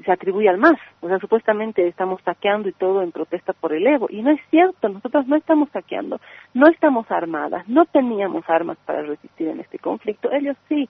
se 0.03 0.12
atribuye 0.12 0.50
al 0.50 0.57
MAS. 0.57 0.79
O 1.01 1.07
sea, 1.07 1.19
supuestamente 1.19 1.88
estamos 1.88 2.19
saqueando 2.24 2.67
y 2.67 2.71
todo 2.71 3.03
en 3.03 3.12
protesta 3.12 3.53
por 3.53 3.74
el 3.74 3.86
Evo. 3.86 4.07
Y 4.10 4.24
no 4.24 4.31
es 4.31 4.41
cierto, 4.50 4.89
nosotros 4.89 5.27
no 5.27 5.36
estamos 5.36 5.69
saqueando, 5.69 6.19
no 6.55 6.67
estamos 6.67 7.12
armadas, 7.12 7.69
no 7.69 7.86
teníamos 7.86 8.43
armas 8.50 8.79
para 8.88 9.03
resistir 9.03 9.50
en 9.50 9.60
este 9.60 9.77
conflicto. 9.77 10.31
Ellos 10.31 10.57
sí. 10.67 10.89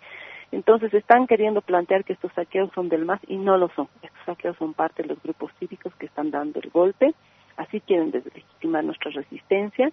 Entonces 0.53 0.93
están 0.93 1.27
queriendo 1.27 1.59
plantear 1.59 2.05
que 2.05 2.13
estos 2.13 2.31
saqueos 2.31 2.71
son 2.73 2.87
del 2.87 3.03
MAS 3.03 3.19
y 3.27 3.35
no 3.35 3.57
lo 3.57 3.67
son. 3.75 3.89
Estos 4.01 4.23
saqueos 4.25 4.55
son 4.55 4.73
parte 4.73 5.03
de 5.03 5.09
los 5.09 5.21
grupos 5.21 5.51
cívicos 5.59 5.93
que 5.95 6.05
están 6.05 6.31
dando 6.31 6.61
el 6.61 6.69
golpe 6.69 7.13
así 7.57 7.81
quieren 7.81 8.11
deslegitimar 8.11 8.83
nuestra 8.83 9.11
resistencia. 9.11 9.91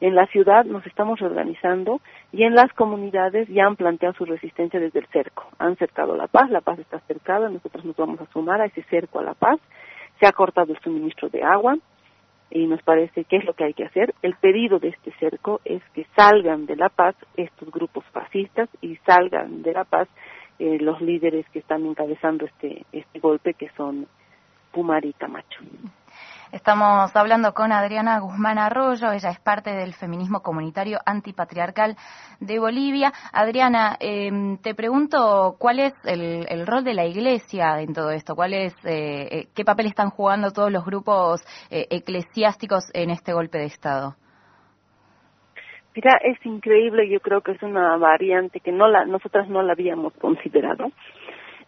En 0.00 0.14
la 0.14 0.26
ciudad 0.26 0.64
nos 0.64 0.84
estamos 0.86 1.20
reorganizando 1.20 2.00
y 2.32 2.42
en 2.42 2.54
las 2.54 2.72
comunidades 2.72 3.48
ya 3.48 3.66
han 3.66 3.76
planteado 3.76 4.14
su 4.14 4.24
resistencia 4.24 4.80
desde 4.80 4.98
el 4.98 5.06
cerco. 5.06 5.46
Han 5.58 5.76
cercado 5.76 6.16
la 6.16 6.26
paz, 6.26 6.50
la 6.50 6.60
paz 6.60 6.78
está 6.78 6.98
cercada, 7.00 7.48
nosotros 7.48 7.84
nos 7.84 7.96
vamos 7.96 8.20
a 8.20 8.26
sumar 8.32 8.60
a 8.60 8.66
ese 8.66 8.82
cerco 8.84 9.20
a 9.20 9.22
la 9.22 9.34
paz. 9.34 9.60
Se 10.20 10.26
ha 10.26 10.32
cortado 10.32 10.72
el 10.72 10.80
suministro 10.80 11.28
de 11.28 11.42
agua 11.42 11.76
y 12.50 12.66
nos 12.66 12.82
parece 12.82 13.24
que 13.24 13.36
es 13.36 13.44
lo 13.44 13.54
que 13.54 13.64
hay 13.64 13.74
que 13.74 13.84
hacer. 13.84 14.14
El 14.22 14.34
pedido 14.34 14.78
de 14.78 14.88
este 14.88 15.12
cerco 15.18 15.60
es 15.64 15.82
que 15.94 16.06
salgan 16.16 16.66
de 16.66 16.76
la 16.76 16.88
paz 16.88 17.14
estos 17.36 17.70
grupos 17.70 18.04
fascistas 18.12 18.68
y 18.80 18.96
salgan 19.06 19.62
de 19.62 19.72
la 19.72 19.84
paz 19.84 20.08
eh, 20.58 20.78
los 20.80 21.00
líderes 21.00 21.48
que 21.50 21.58
están 21.58 21.84
encabezando 21.84 22.44
este, 22.44 22.84
este 22.92 23.18
golpe 23.18 23.54
que 23.54 23.70
son 23.76 24.06
Pumar 24.72 25.04
y 25.04 25.12
Camacho. 25.12 25.60
Estamos 26.52 27.14
hablando 27.16 27.52
con 27.52 27.72
Adriana 27.72 28.20
Guzmán 28.20 28.58
Arroyo, 28.58 29.10
ella 29.12 29.30
es 29.30 29.40
parte 29.40 29.70
del 29.70 29.94
feminismo 29.94 30.40
comunitario 30.40 30.98
antipatriarcal 31.04 31.96
de 32.38 32.58
Bolivia. 32.58 33.12
Adriana, 33.32 33.96
em, 33.98 34.58
te 34.58 34.74
pregunto 34.74 35.56
cuál 35.58 35.80
es 35.80 35.94
el, 36.04 36.66
rol 36.66 36.84
de 36.84 36.94
la 36.94 37.06
Iglesia 37.06 37.80
en 37.80 37.92
todo 37.92 38.10
esto, 38.10 38.36
cuál 38.36 38.54
es, 38.54 38.74
eh, 38.84 39.28
eh, 39.30 39.46
qué 39.54 39.64
papel 39.64 39.86
están 39.86 40.10
jugando 40.10 40.50
todos 40.50 40.70
los 40.70 40.84
grupos 40.84 41.42
eh, 41.70 41.86
eclesiásticos 41.90 42.90
en 42.94 43.10
este 43.10 43.32
golpe 43.32 43.58
de 43.58 43.66
Estado. 43.66 44.14
Mira, 45.94 46.18
es 46.24 46.44
increíble, 46.44 47.08
yo 47.08 47.20
creo 47.20 47.40
que 47.40 47.52
es 47.52 47.62
una 47.62 47.96
variante 47.96 48.60
que 48.60 48.72
no 48.72 48.88
la, 48.88 49.04
nosotras 49.04 49.48
no 49.48 49.62
la 49.62 49.72
habíamos 49.72 50.12
considerado 50.14 50.90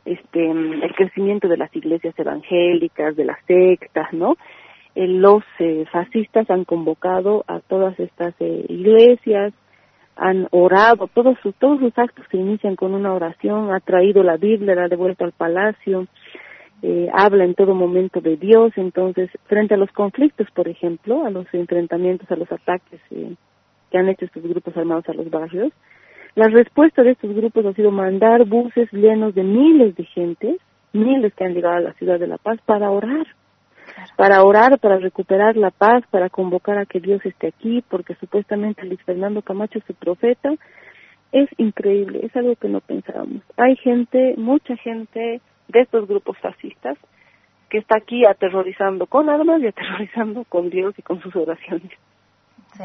este 0.04 0.50
el 0.50 0.95
crecimiento 0.95 1.49
de 1.49 1.56
las 1.56 1.75
iglesias 1.75 2.16
evangélicas, 2.16 3.16
de 3.16 3.25
las 3.25 3.38
sectas, 3.47 4.12
¿no? 4.12 4.37
Eh, 4.96 5.06
los 5.06 5.44
eh, 5.58 5.84
fascistas 5.92 6.48
han 6.48 6.64
convocado 6.64 7.44
a 7.48 7.60
todas 7.60 8.00
estas 8.00 8.34
eh, 8.40 8.64
iglesias, 8.70 9.52
han 10.16 10.48
orado, 10.50 11.06
todos 11.08 11.36
sus, 11.42 11.54
todos 11.56 11.80
sus 11.80 11.98
actos 11.98 12.24
se 12.30 12.38
inician 12.38 12.76
con 12.76 12.94
una 12.94 13.12
oración, 13.12 13.74
ha 13.74 13.80
traído 13.80 14.22
la 14.22 14.38
Biblia, 14.38 14.74
la 14.74 14.84
ha 14.84 14.88
devuelto 14.88 15.24
al 15.24 15.32
palacio, 15.32 16.06
habla 17.12 17.44
en 17.44 17.54
todo 17.54 17.74
momento 17.74 18.22
de 18.22 18.36
Dios, 18.36 18.72
entonces, 18.76 19.28
frente 19.46 19.74
a 19.74 19.76
los 19.76 19.90
conflictos, 19.92 20.46
por 20.54 20.68
ejemplo, 20.68 21.26
a 21.26 21.30
los 21.30 21.46
enfrentamientos, 21.52 22.30
a 22.30 22.36
los 22.36 22.50
ataques 22.50 23.00
que 23.10 23.98
han 23.98 24.08
hecho 24.08 24.24
estos 24.24 24.42
grupos 24.42 24.74
armados 24.76 25.06
a 25.08 25.12
los 25.12 25.28
barrios, 25.28 25.72
la 26.34 26.48
respuesta 26.48 27.02
de 27.02 27.10
estos 27.10 27.34
grupos 27.34 27.66
ha 27.66 27.74
sido 27.74 27.90
mandar 27.90 28.46
buses 28.46 28.90
llenos 28.92 29.34
de 29.34 29.42
miles 29.42 29.96
de 29.96 30.04
gente, 30.04 30.56
miles 30.94 31.34
que 31.34 31.44
han 31.44 31.52
llegado 31.52 31.76
a 31.76 31.80
la 31.80 31.92
ciudad 31.94 32.18
de 32.18 32.28
La 32.28 32.38
Paz 32.38 32.58
para 32.64 32.90
orar 32.90 33.26
para 34.16 34.42
orar, 34.42 34.78
para 34.78 34.98
recuperar 34.98 35.56
la 35.56 35.70
paz, 35.70 36.04
para 36.10 36.30
convocar 36.30 36.78
a 36.78 36.86
que 36.86 37.00
Dios 37.00 37.24
esté 37.24 37.48
aquí, 37.48 37.82
porque 37.88 38.14
supuestamente 38.16 38.84
Luis 38.84 39.02
Fernando 39.02 39.42
Camacho 39.42 39.78
es 39.78 39.84
su 39.84 39.94
profeta, 39.94 40.54
es 41.32 41.48
increíble, 41.58 42.20
es 42.22 42.34
algo 42.36 42.56
que 42.56 42.68
no 42.68 42.80
pensábamos. 42.80 43.42
Hay 43.56 43.76
gente, 43.76 44.34
mucha 44.36 44.76
gente 44.76 45.40
de 45.68 45.80
estos 45.80 46.06
grupos 46.06 46.38
fascistas 46.38 46.96
que 47.68 47.78
está 47.78 47.98
aquí 47.98 48.24
aterrorizando 48.24 49.06
con 49.06 49.28
armas 49.28 49.60
y 49.60 49.66
aterrorizando 49.66 50.44
con 50.44 50.70
Dios 50.70 50.94
y 50.98 51.02
con 51.02 51.20
sus 51.20 51.34
oraciones. 51.34 51.90
Sí. 52.74 52.84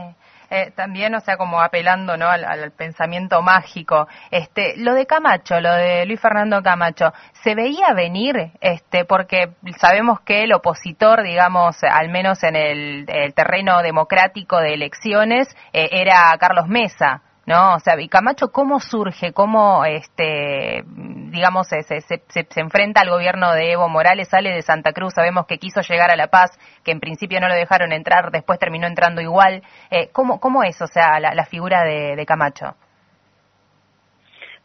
Eh, 0.54 0.70
también, 0.76 1.16
o 1.16 1.22
sea, 1.22 1.38
como 1.38 1.62
apelando 1.62 2.18
¿no? 2.18 2.28
Al, 2.28 2.72
pensamiento 2.72 3.42
mágico. 3.42 4.10
Este, 4.32 4.74
lo 4.76 4.94
de 4.94 5.06
Camacho, 5.06 5.62
lo 5.62 5.74
de 5.74 6.06
Luis 6.06 6.20
Fernando 6.20 6.62
Camacho, 6.62 7.14
¿se 7.42 7.56
veía 7.56 7.94
venir? 7.94 8.52
Este, 8.60 9.06
porque 9.06 9.54
sabemos 9.78 10.20
que 10.20 10.44
el 10.44 10.52
opositor, 10.52 11.24
digamos, 11.24 11.78
al 11.84 12.10
menos 12.10 12.44
en 12.44 12.58
el, 12.58 13.06
terreno 13.34 13.82
democrático 13.82 14.60
de 14.60 14.74
elecciones, 14.74 15.48
eh, 15.72 15.88
era 15.94 16.36
Carlos 16.38 16.68
Mesa. 16.68 17.22
¿No? 17.46 17.76
O 17.76 17.80
sea, 17.80 18.00
y 18.00 18.08
Camacho, 18.08 18.52
¿cómo 18.52 18.80
surge? 18.80 19.34
¿Cómo, 19.34 19.84
este, 19.86 20.84
digamos, 21.32 21.68
se, 21.68 21.82
se, 21.84 22.02
se, 22.02 22.60
enfrenta 22.60 23.02
al 23.02 23.10
gobierno 23.10 23.52
de 23.54 23.72
Evo 23.72 23.90
Morales? 23.90 24.30
Sale 24.30 24.52
de 24.52 24.62
Santa 24.62 24.94
Cruz, 24.94 25.14
sabemos 25.14 25.48
que 25.48 25.58
quiso 25.58 25.82
llegar 25.82 26.12
a 26.12 26.16
La 26.16 26.28
Paz, 26.28 26.52
que 26.84 26.92
en 26.92 27.00
principio 27.00 27.40
no 27.40 27.48
lo 27.48 27.56
dejaron 27.56 27.94
entrar, 27.94 28.32
después 28.32 28.60
terminó 28.60 28.88
entrando 28.88 29.22
igual. 29.22 29.64
Eh, 29.90 30.10
¿cómo, 30.12 30.40
¿Cómo 30.40 30.64
es, 30.64 30.82
o 30.82 30.88
sea, 30.88 31.20
la, 31.20 31.34
la 31.34 31.46
figura 31.46 31.84
de, 31.84 32.26
Camacho? 32.26 32.76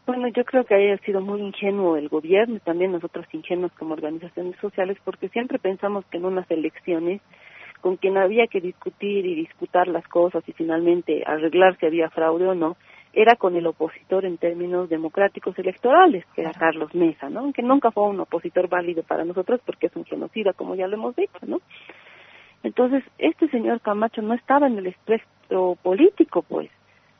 Bueno, 0.05 0.29
yo 0.29 0.45
creo 0.45 0.63
que 0.63 0.75
haya 0.75 0.97
sido 0.99 1.19
muy 1.19 1.41
ingenuo 1.41 1.97
el 1.97 2.07
gobierno 2.07 2.55
y 2.55 2.59
también 2.59 2.93
nosotros 2.93 3.25
ingenuos 3.33 3.73
como 3.73 3.93
organizaciones 3.93 4.55
sociales 4.61 4.97
porque 5.03 5.27
siempre 5.29 5.59
pensamos 5.59 6.05
que 6.05 6.17
en 6.17 6.25
unas 6.25 6.49
elecciones 6.49 7.21
con 7.81 7.97
quien 7.97 8.17
había 8.17 8.47
que 8.47 8.61
discutir 8.61 9.25
y 9.25 9.35
disputar 9.35 9.87
las 9.87 10.07
cosas 10.07 10.43
y 10.47 10.53
finalmente 10.53 11.23
arreglar 11.25 11.77
si 11.77 11.85
había 11.85 12.09
fraude 12.09 12.47
o 12.47 12.55
no, 12.55 12.77
era 13.13 13.35
con 13.35 13.55
el 13.55 13.65
opositor 13.65 14.25
en 14.25 14.37
términos 14.37 14.89
democráticos 14.89 15.57
electorales, 15.57 16.25
que 16.35 16.41
era 16.41 16.51
Carlos 16.51 16.93
Mesa, 16.93 17.29
¿no? 17.29 17.39
Aunque 17.39 17.63
nunca 17.63 17.91
fue 17.91 18.03
un 18.03 18.19
opositor 18.19 18.67
válido 18.67 19.03
para 19.03 19.25
nosotros 19.25 19.59
porque 19.65 19.87
es 19.87 19.95
un 19.95 20.05
genocida, 20.05 20.53
como 20.53 20.75
ya 20.75 20.87
lo 20.87 20.95
hemos 20.95 21.15
dicho, 21.15 21.39
¿no? 21.47 21.59
Entonces, 22.63 23.03
este 23.17 23.47
señor 23.49 23.81
Camacho 23.81 24.21
no 24.21 24.33
estaba 24.33 24.67
en 24.67 24.77
el 24.77 24.87
espectro 24.87 25.77
político, 25.81 26.43
pues, 26.43 26.69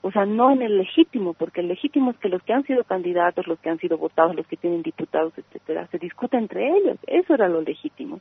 o 0.02 0.12
sea, 0.12 0.26
no 0.26 0.52
en 0.52 0.62
el 0.62 0.78
legítimo, 0.78 1.34
porque 1.34 1.62
el 1.62 1.68
legítimo 1.68 2.12
es 2.12 2.18
que 2.18 2.30
los 2.30 2.44
que 2.44 2.54
han 2.54 2.64
sido 2.64 2.84
candidatos, 2.84 3.48
los 3.48 3.60
que 3.60 3.70
han 3.70 3.80
sido 3.80 3.98
votados, 3.98 4.36
los 4.36 4.48
que 4.48 4.58
tienen 4.58 4.84
diputados, 4.84 5.34
etcétera, 5.38 5.88
se 5.88 5.98
discuta 5.98 6.38
entre 6.38 6.68
ellos, 6.78 6.98
eso 7.08 7.34
era 7.34 7.50
lo 7.50 7.62
legítimo. 7.62 8.20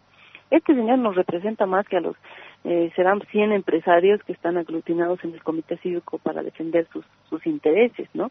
Este 0.50 0.74
señor 0.74 0.98
nos 0.98 1.16
representa 1.16 1.66
más 1.66 1.86
que 1.88 1.96
a 1.96 2.00
los, 2.00 2.16
eh, 2.64 2.92
serán 2.94 3.20
100 3.20 3.52
empresarios 3.52 4.22
que 4.22 4.32
están 4.32 4.56
aglutinados 4.56 5.22
en 5.24 5.34
el 5.34 5.42
Comité 5.42 5.76
Cívico 5.78 6.18
para 6.18 6.42
defender 6.42 6.86
sus, 6.92 7.04
sus 7.28 7.44
intereses, 7.46 8.08
¿no? 8.14 8.30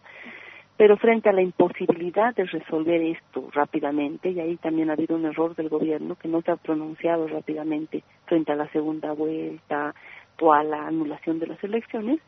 Pero 0.77 0.97
frente 0.97 1.29
a 1.29 1.33
la 1.33 1.41
imposibilidad 1.41 2.35
de 2.35 2.45
resolver 2.45 3.01
esto 3.01 3.49
rápidamente, 3.53 4.29
y 4.29 4.39
ahí 4.39 4.57
también 4.57 4.89
ha 4.89 4.93
habido 4.93 5.15
un 5.15 5.25
error 5.25 5.55
del 5.55 5.69
gobierno 5.69 6.15
que 6.15 6.27
no 6.27 6.41
se 6.41 6.51
ha 6.51 6.57
pronunciado 6.57 7.27
rápidamente 7.27 8.03
frente 8.25 8.51
a 8.51 8.55
la 8.55 8.67
segunda 8.69 9.13
vuelta 9.13 9.93
o 10.41 10.53
a 10.53 10.63
la 10.63 10.87
anulación 10.87 11.39
de 11.39 11.47
las 11.47 11.63
elecciones, 11.63 12.19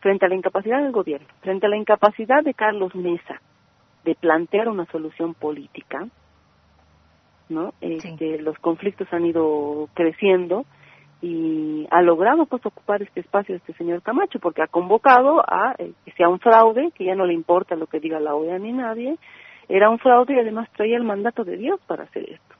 frente 0.00 0.26
a 0.26 0.28
la 0.28 0.34
incapacidad 0.34 0.82
del 0.82 0.92
gobierno, 0.92 1.28
frente 1.42 1.66
a 1.66 1.68
la 1.68 1.76
incapacidad 1.76 2.42
de 2.42 2.54
Carlos 2.54 2.94
Mesa 2.94 3.40
de 4.04 4.14
plantear 4.16 4.68
una 4.68 4.86
solución 4.86 5.34
política, 5.34 6.08
¿no? 7.48 7.74
Este, 7.80 8.40
los 8.40 8.58
conflictos 8.58 9.08
han 9.12 9.26
ido 9.26 9.88
creciendo 9.94 10.64
y 11.20 11.86
ha 11.90 12.02
logrado 12.02 12.46
pues 12.46 12.64
ocupar 12.66 13.00
este 13.02 13.20
espacio 13.20 13.54
este 13.54 13.72
señor 13.74 14.02
Camacho 14.02 14.40
porque 14.40 14.62
ha 14.62 14.66
convocado 14.66 15.40
a 15.40 15.74
eh, 15.78 15.92
que 16.04 16.12
sea 16.12 16.28
un 16.28 16.40
fraude, 16.40 16.90
que 16.94 17.04
ya 17.04 17.14
no 17.14 17.26
le 17.26 17.34
importa 17.34 17.76
lo 17.76 17.86
que 17.86 18.00
diga 18.00 18.18
la 18.18 18.34
OEA 18.34 18.58
ni 18.58 18.72
nadie, 18.72 19.16
era 19.68 19.88
un 19.88 19.98
fraude 19.98 20.34
y 20.34 20.40
además 20.40 20.68
traía 20.76 20.96
el 20.96 21.04
mandato 21.04 21.44
de 21.44 21.56
Dios 21.56 21.80
para 21.86 22.04
hacer 22.04 22.28
esto. 22.28 22.54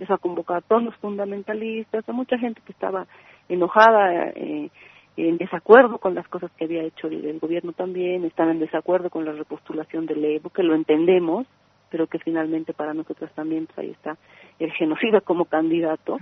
Eso 0.00 0.14
ha 0.14 0.18
convocado 0.18 0.58
a 0.58 0.62
todos 0.62 0.82
los 0.82 0.96
fundamentalistas, 0.96 2.08
a 2.08 2.12
mucha 2.12 2.36
gente 2.38 2.60
que 2.64 2.72
estaba 2.72 3.06
enojada, 3.48 4.30
eh, 4.34 4.68
en 5.16 5.36
desacuerdo 5.36 5.98
con 5.98 6.14
las 6.14 6.26
cosas 6.28 6.50
que 6.52 6.64
había 6.64 6.82
hecho 6.82 7.08
el, 7.08 7.38
gobierno 7.38 7.72
también, 7.72 8.24
están 8.24 8.48
en 8.50 8.58
desacuerdo 8.58 9.10
con 9.10 9.24
la 9.24 9.32
repostulación 9.32 10.06
del 10.06 10.24
Evo, 10.24 10.50
que 10.50 10.62
lo 10.62 10.74
entendemos, 10.74 11.46
pero 11.90 12.06
que 12.06 12.18
finalmente 12.18 12.72
para 12.72 12.94
nosotros 12.94 13.30
también 13.34 13.66
pues, 13.66 13.78
ahí 13.78 13.90
está 13.90 14.16
el 14.58 14.72
genocida 14.72 15.20
como 15.20 15.44
candidato. 15.44 16.18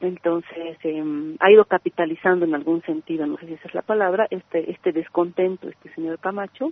Entonces, 0.00 0.76
eh, 0.82 1.36
ha 1.40 1.50
ido 1.50 1.64
capitalizando 1.64 2.44
en 2.44 2.54
algún 2.54 2.82
sentido, 2.82 3.26
no 3.26 3.38
sé 3.38 3.46
si 3.46 3.54
esa 3.54 3.68
es 3.68 3.74
la 3.74 3.82
palabra, 3.82 4.26
este, 4.30 4.70
este 4.70 4.92
descontento, 4.92 5.68
este 5.68 5.90
señor 5.94 6.18
Camacho, 6.18 6.70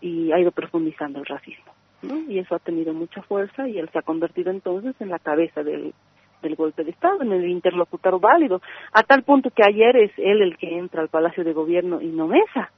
y 0.00 0.32
ha 0.32 0.38
ido 0.38 0.50
profundizando 0.50 1.20
el 1.20 1.26
racismo. 1.26 1.72
¿no? 2.02 2.30
Y 2.30 2.38
eso 2.38 2.54
ha 2.54 2.58
tenido 2.58 2.92
mucha 2.92 3.22
fuerza 3.22 3.68
y 3.68 3.78
él 3.78 3.88
se 3.90 3.98
ha 3.98 4.02
convertido 4.02 4.50
entonces 4.50 4.94
en 5.00 5.08
la 5.08 5.18
cabeza 5.18 5.62
del, 5.62 5.94
del 6.42 6.56
golpe 6.56 6.84
de 6.84 6.90
Estado, 6.90 7.22
en 7.22 7.32
el 7.32 7.48
interlocutor 7.48 8.20
válido, 8.20 8.60
a 8.92 9.02
tal 9.02 9.22
punto 9.22 9.50
que 9.50 9.62
ayer 9.66 9.96
es 9.96 10.12
él 10.18 10.42
el 10.42 10.58
que 10.58 10.76
entra 10.76 11.00
al 11.00 11.08
Palacio 11.08 11.44
de 11.44 11.52
Gobierno 11.52 12.02
y 12.02 12.08
no 12.08 12.26
mesa. 12.26 12.70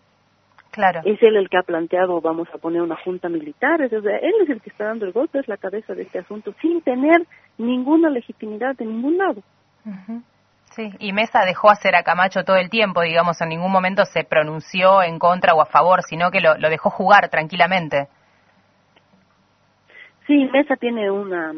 Claro. 0.74 1.02
Es 1.04 1.22
él 1.22 1.36
el 1.36 1.48
que 1.48 1.56
ha 1.56 1.62
planteado, 1.62 2.20
vamos 2.20 2.48
a 2.52 2.58
poner 2.58 2.82
una 2.82 2.96
junta 2.96 3.28
militar, 3.28 3.80
es 3.80 3.92
decir, 3.92 4.10
él 4.10 4.32
es 4.42 4.50
el 4.50 4.60
que 4.60 4.70
está 4.70 4.86
dando 4.86 5.06
el 5.06 5.12
golpe, 5.12 5.38
es 5.38 5.46
la 5.46 5.56
cabeza 5.56 5.94
de 5.94 6.02
este 6.02 6.18
asunto, 6.18 6.52
sin 6.60 6.82
tener 6.82 7.24
ninguna 7.58 8.10
legitimidad 8.10 8.74
de 8.74 8.84
ningún 8.84 9.16
lado. 9.16 9.40
Sí, 10.72 10.90
y 10.98 11.12
Mesa 11.12 11.44
dejó 11.44 11.70
hacer 11.70 11.94
a 11.94 12.02
Camacho 12.02 12.42
todo 12.42 12.56
el 12.56 12.70
tiempo, 12.70 13.02
digamos, 13.02 13.40
en 13.40 13.50
ningún 13.50 13.70
momento 13.70 14.04
se 14.04 14.24
pronunció 14.24 15.00
en 15.04 15.20
contra 15.20 15.54
o 15.54 15.62
a 15.62 15.66
favor, 15.66 16.02
sino 16.02 16.32
que 16.32 16.40
lo, 16.40 16.56
lo 16.58 16.68
dejó 16.68 16.90
jugar 16.90 17.28
tranquilamente. 17.28 18.08
Sí, 20.26 20.50
Mesa 20.52 20.74
tiene 20.74 21.08
una 21.08 21.52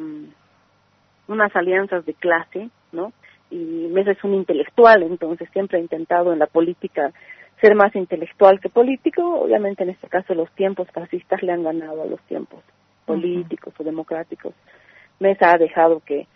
unas 1.29 1.57
alianzas 1.57 2.05
de 2.05 2.13
clase, 2.13 2.69
¿no? 2.93 3.13
Y 3.51 3.89
Mesa 3.91 4.11
es 4.11 4.23
un 4.25 4.35
intelectual, 4.35 5.03
entonces 5.05 5.49
siempre 5.53 5.79
ha 5.79 5.81
intentado 5.81 6.35
en 6.35 6.39
la 6.39 6.47
política 6.47 7.13
ser 7.61 7.75
más 7.75 7.95
intelectual 7.95 8.61
que 8.61 8.69
político. 8.69 9.23
Obviamente 9.41 9.83
en 9.83 9.91
este 9.91 10.09
caso 10.09 10.35
los 10.35 10.51
tiempos 10.53 10.89
fascistas 10.93 11.43
le 11.43 11.53
han 11.53 11.65
ganado 11.65 12.03
a 12.03 12.07
los 12.07 12.21
tiempos 12.23 12.63
políticos 13.05 13.75
o 13.79 13.85
democráticos. 13.85 14.55
Mesa 15.19 15.53
ha 15.53 15.59
dejado 15.59 16.01
que 16.01 16.27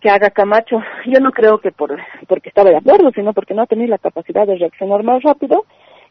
que 0.00 0.10
haga 0.10 0.30
Camacho, 0.30 0.80
yo 1.06 1.20
no 1.20 1.32
creo 1.32 1.58
que 1.58 1.72
por 1.72 1.98
porque 2.28 2.48
estaba 2.48 2.70
de 2.70 2.76
acuerdo, 2.76 3.10
sino 3.12 3.32
porque 3.32 3.54
no 3.54 3.66
tenía 3.66 3.88
la 3.88 3.98
capacidad 3.98 4.46
de 4.46 4.56
reaccionar 4.56 5.02
más 5.02 5.22
rápido 5.22 5.64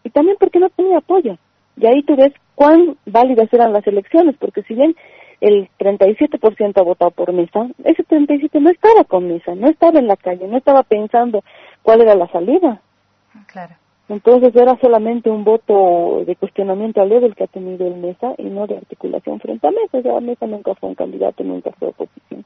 y 0.03 0.09
también 0.09 0.37
porque 0.39 0.59
no 0.59 0.69
tenía 0.69 0.97
apoyo. 0.97 1.37
Y 1.77 1.85
ahí 1.85 2.03
tú 2.03 2.15
ves 2.15 2.33
cuán 2.55 2.97
válidas 3.05 3.51
eran 3.53 3.71
las 3.71 3.85
elecciones, 3.85 4.35
porque 4.39 4.63
si 4.63 4.73
bien 4.73 4.95
el 5.41 5.69
37% 5.77 6.77
ha 6.77 6.81
votado 6.81 7.11
por 7.11 7.31
Mesa, 7.31 7.67
ese 7.83 8.03
37 8.03 8.59
no 8.59 8.71
estaba 8.71 9.03
con 9.03 9.27
Mesa, 9.27 9.53
no 9.53 9.69
estaba 9.69 9.99
en 9.99 10.07
la 10.07 10.17
calle, 10.17 10.47
no 10.47 10.57
estaba 10.57 10.81
pensando 10.83 11.43
cuál 11.83 12.01
era 12.01 12.15
la 12.15 12.27
salida. 12.29 12.81
Claro. 13.45 13.75
Entonces 14.09 14.55
era 14.55 14.77
solamente 14.81 15.29
un 15.29 15.43
voto 15.43 16.23
de 16.25 16.35
cuestionamiento 16.37 17.01
al 17.01 17.11
el 17.11 17.35
que 17.35 17.43
ha 17.43 17.47
tenido 17.47 17.87
el 17.87 17.97
Mesa 17.97 18.33
y 18.37 18.43
no 18.43 18.65
de 18.65 18.77
articulación 18.77 19.39
frente 19.39 19.67
a 19.67 19.71
Mesa. 19.71 19.97
O 19.97 20.01
sea, 20.01 20.19
Mesa 20.21 20.47
nunca 20.47 20.73
fue 20.75 20.89
un 20.89 20.95
candidato, 20.95 21.43
nunca 21.43 21.71
fue 21.77 21.89
oposición. 21.89 22.45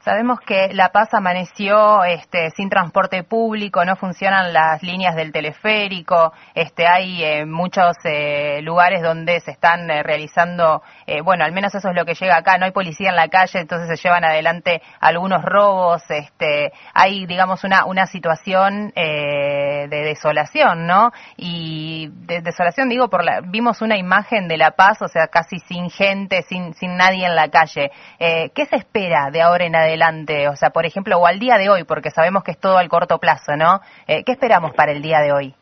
Sabemos 0.00 0.40
que 0.40 0.70
La 0.72 0.88
Paz 0.88 1.14
amaneció 1.14 2.02
este, 2.02 2.50
sin 2.56 2.68
transporte 2.68 3.22
público, 3.22 3.84
no 3.84 3.94
funcionan 3.94 4.52
las 4.52 4.82
líneas 4.82 5.14
del 5.14 5.30
teleférico, 5.30 6.32
este, 6.54 6.88
hay 6.88 7.22
eh, 7.22 7.46
muchos 7.46 7.92
eh, 8.04 8.60
lugares 8.62 9.00
donde 9.00 9.38
se 9.40 9.52
están 9.52 9.88
eh, 9.90 10.02
realizando, 10.02 10.82
bueno, 11.24 11.44
al 11.44 11.52
menos 11.52 11.72
eso 11.74 11.88
es 11.88 11.94
lo 11.94 12.04
que 12.04 12.14
llega 12.14 12.36
acá, 12.36 12.58
no 12.58 12.64
hay 12.64 12.72
policía 12.72 13.10
en 13.10 13.16
la 13.16 13.28
calle, 13.28 13.60
entonces 13.60 13.88
se 13.88 14.08
llevan 14.08 14.24
adelante 14.24 14.82
algunos 15.00 15.42
robos, 15.42 16.02
este, 16.08 16.72
hay, 16.92 17.26
digamos, 17.26 17.62
una, 17.62 17.84
una 17.84 18.06
situación 18.06 18.92
de 18.94 19.88
desolación, 19.88 20.51
¿no? 20.86 21.10
Y 21.36 22.08
de 22.26 22.40
desolación, 22.40 22.88
digo, 22.88 23.08
por 23.08 23.24
la, 23.24 23.40
vimos 23.40 23.82
una 23.82 23.96
imagen 23.96 24.48
de 24.48 24.56
La 24.56 24.72
Paz, 24.72 25.02
o 25.02 25.08
sea, 25.08 25.28
casi 25.28 25.58
sin 25.60 25.90
gente, 25.90 26.42
sin, 26.42 26.74
sin 26.74 26.96
nadie 26.96 27.26
en 27.26 27.34
la 27.34 27.48
calle. 27.48 27.90
¿Qué 28.18 28.66
se 28.66 28.76
espera? 28.76 29.12
de 29.30 29.42
ahora 29.42 29.64
en 29.64 29.76
adelante? 29.76 30.48
O 30.48 30.56
sea, 30.56 30.70
por 30.70 30.86
ejemplo, 30.86 31.18
o 31.18 31.26
al 31.26 31.38
día 31.38 31.56
de 31.58 31.68
hoy, 31.68 31.84
porque 31.84 32.10
sabemos 32.10 32.42
que 32.42 32.52
es 32.52 32.58
todo 32.58 32.78
al 32.78 32.88
corto 32.88 33.18
plazo, 33.18 33.56
¿no? 33.56 33.80
Eh, 34.06 34.22
¿Qué 34.24 34.32
esperamos 34.32 34.72
para 34.74 34.92
el 34.92 35.02
día 35.02 35.20
de 35.20 35.32
hoy? 35.32 35.54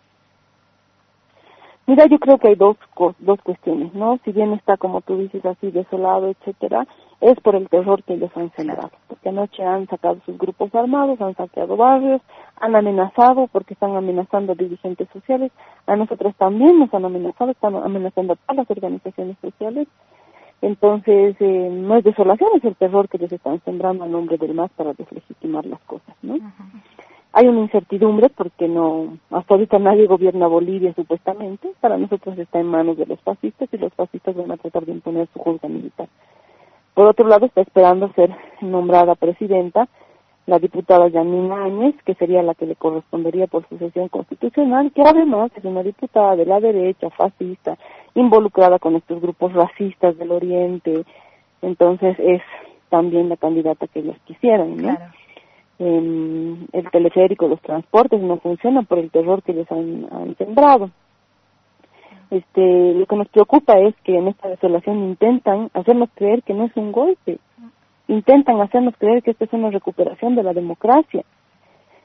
Mira, 1.87 2.07
yo 2.07 2.19
creo 2.19 2.39
que 2.39 2.49
hay 2.49 2.55
dos, 2.55 2.77
dos 3.19 3.41
cuestiones, 3.43 3.93
¿no? 3.95 4.19
Si 4.25 4.33
bien 4.33 4.53
está, 4.53 4.77
como 4.77 5.01
tú 5.01 5.19
dices, 5.19 5.45
así 5.45 5.71
desolado, 5.71 6.29
etcétera, 6.29 6.87
es 7.21 7.39
por 7.41 7.55
el 7.55 7.69
terror 7.69 8.03
que 8.03 8.15
ellos 8.15 8.31
han 8.35 8.51
sembrado. 8.53 8.91
Porque 9.09 9.29
anoche 9.29 9.63
han 9.63 9.87
sacado 9.89 10.19
sus 10.25 10.39
grupos 10.39 10.75
armados, 10.75 11.21
han 11.21 11.35
saqueado 11.37 11.77
barrios, 11.77 12.23
han 12.57 12.75
amenazado, 12.75 13.47
porque 13.53 13.75
están 13.75 13.95
amenazando 13.95 14.53
a 14.53 14.57
dirigentes 14.57 15.09
sociales. 15.13 15.53
A 15.87 15.97
nosotros 15.97 16.35
también 16.37 16.79
nos 16.79 16.93
han 16.95 17.05
amenazado, 17.05 17.51
están 17.51 17.77
amenazando 17.77 18.33
a 18.33 18.37
todas 18.37 18.57
las 18.57 18.71
organizaciones 18.71 19.37
sociales. 19.41 19.87
Entonces, 20.63 21.37
eh, 21.41 21.69
no 21.71 21.97
es 21.97 22.05
desolación, 22.05 22.51
es 22.57 22.65
el 22.65 22.77
terror 22.77 23.09
que 23.09 23.17
ellos 23.17 23.33
están 23.33 23.63
sembrando 23.65 24.05
a 24.05 24.09
nombre 24.09 24.37
del 24.37 24.55
MAS 24.55 24.71
para 24.77 24.93
deslegitimar 24.93 25.65
las 25.65 25.81
cosas, 25.81 26.15
¿no? 26.23 26.37
Hay 27.33 27.47
una 27.47 27.61
incertidumbre 27.61 28.29
porque 28.29 28.69
no, 28.69 29.17
hasta 29.31 29.55
ahorita 29.55 29.79
nadie 29.79 30.07
gobierna 30.07 30.49
Bolivia 30.49 30.93
supuestamente, 30.95 31.73
para 31.81 31.97
nosotros 31.97 32.37
está 32.39 32.59
en 32.59 32.67
manos 32.67 32.99
de 32.99 33.07
los 33.07 33.21
fascistas 33.21 33.69
y 33.73 33.79
los 33.79 33.95
fascistas 33.95 34.35
van 34.35 34.51
a 34.51 34.57
tratar 34.57 34.85
de 34.85 34.93
imponer 34.93 35.29
su 35.33 35.39
junta 35.39 35.69
militar. 35.69 36.09
Por 37.01 37.09
otro 37.09 37.27
lado, 37.29 37.47
está 37.47 37.63
esperando 37.63 38.13
ser 38.13 38.29
nombrada 38.61 39.15
presidenta 39.15 39.89
la 40.45 40.59
diputada 40.59 41.09
Yanina 41.09 41.65
Áñez, 41.65 41.95
que 42.05 42.15
sería 42.15 42.43
la 42.43 42.55
que 42.55 42.67
le 42.67 42.77
correspondería 42.77 43.47
por 43.47 43.67
sucesión 43.71 44.09
constitucional, 44.09 44.93
que 44.93 45.01
además 45.01 45.51
es 45.57 45.65
una 45.65 45.83
diputada 45.83 46.37
de 46.37 46.45
la 46.45 46.61
derecha, 46.61 47.09
fascista, 47.09 47.79
involucrada 48.15 48.79
con 48.79 48.97
estos 48.97 49.19
grupos 49.19 49.55
racistas 49.55 50.19
del 50.19 50.31
Oriente, 50.31 51.07
entonces 51.63 52.19
es 52.19 52.43
también 52.91 53.31
la 53.31 53.39
candidata 53.39 53.87
que 53.87 54.01
ellos 54.01 54.17
quisieran, 54.27 54.77
¿no? 54.77 54.99
Em, 55.79 56.67
el 56.71 56.91
teleférico, 56.91 57.49
los 57.49 57.63
transportes 57.63 58.21
no 58.21 58.37
funcionan 58.41 58.85
por 58.85 58.99
el 58.99 59.11
terror 59.11 59.43
que 59.43 59.53
han, 59.71 60.07
han 60.13 60.37
sembrado. 60.37 60.91
Este, 62.31 62.95
lo 62.95 63.07
que 63.07 63.17
nos 63.17 63.29
preocupa 63.29 63.79
es 63.79 63.95
que 64.05 64.17
en 64.17 64.29
esta 64.29 64.49
desolación 64.49 64.99
intentan 64.99 65.69
hacernos 65.75 66.09
creer 66.15 66.43
que 66.45 66.55
no 66.55 66.65
es 66.65 66.77
un 66.77 66.93
golpe, 66.93 67.39
intentan 68.07 68.61
hacernos 68.61 68.95
creer 68.99 69.23
que 69.23 69.33
esta 69.33 69.45
es 69.45 69.53
una 69.53 69.71
recuperación 69.71 70.37
de 70.37 70.45
la 70.45 70.53
democracia. 70.53 71.25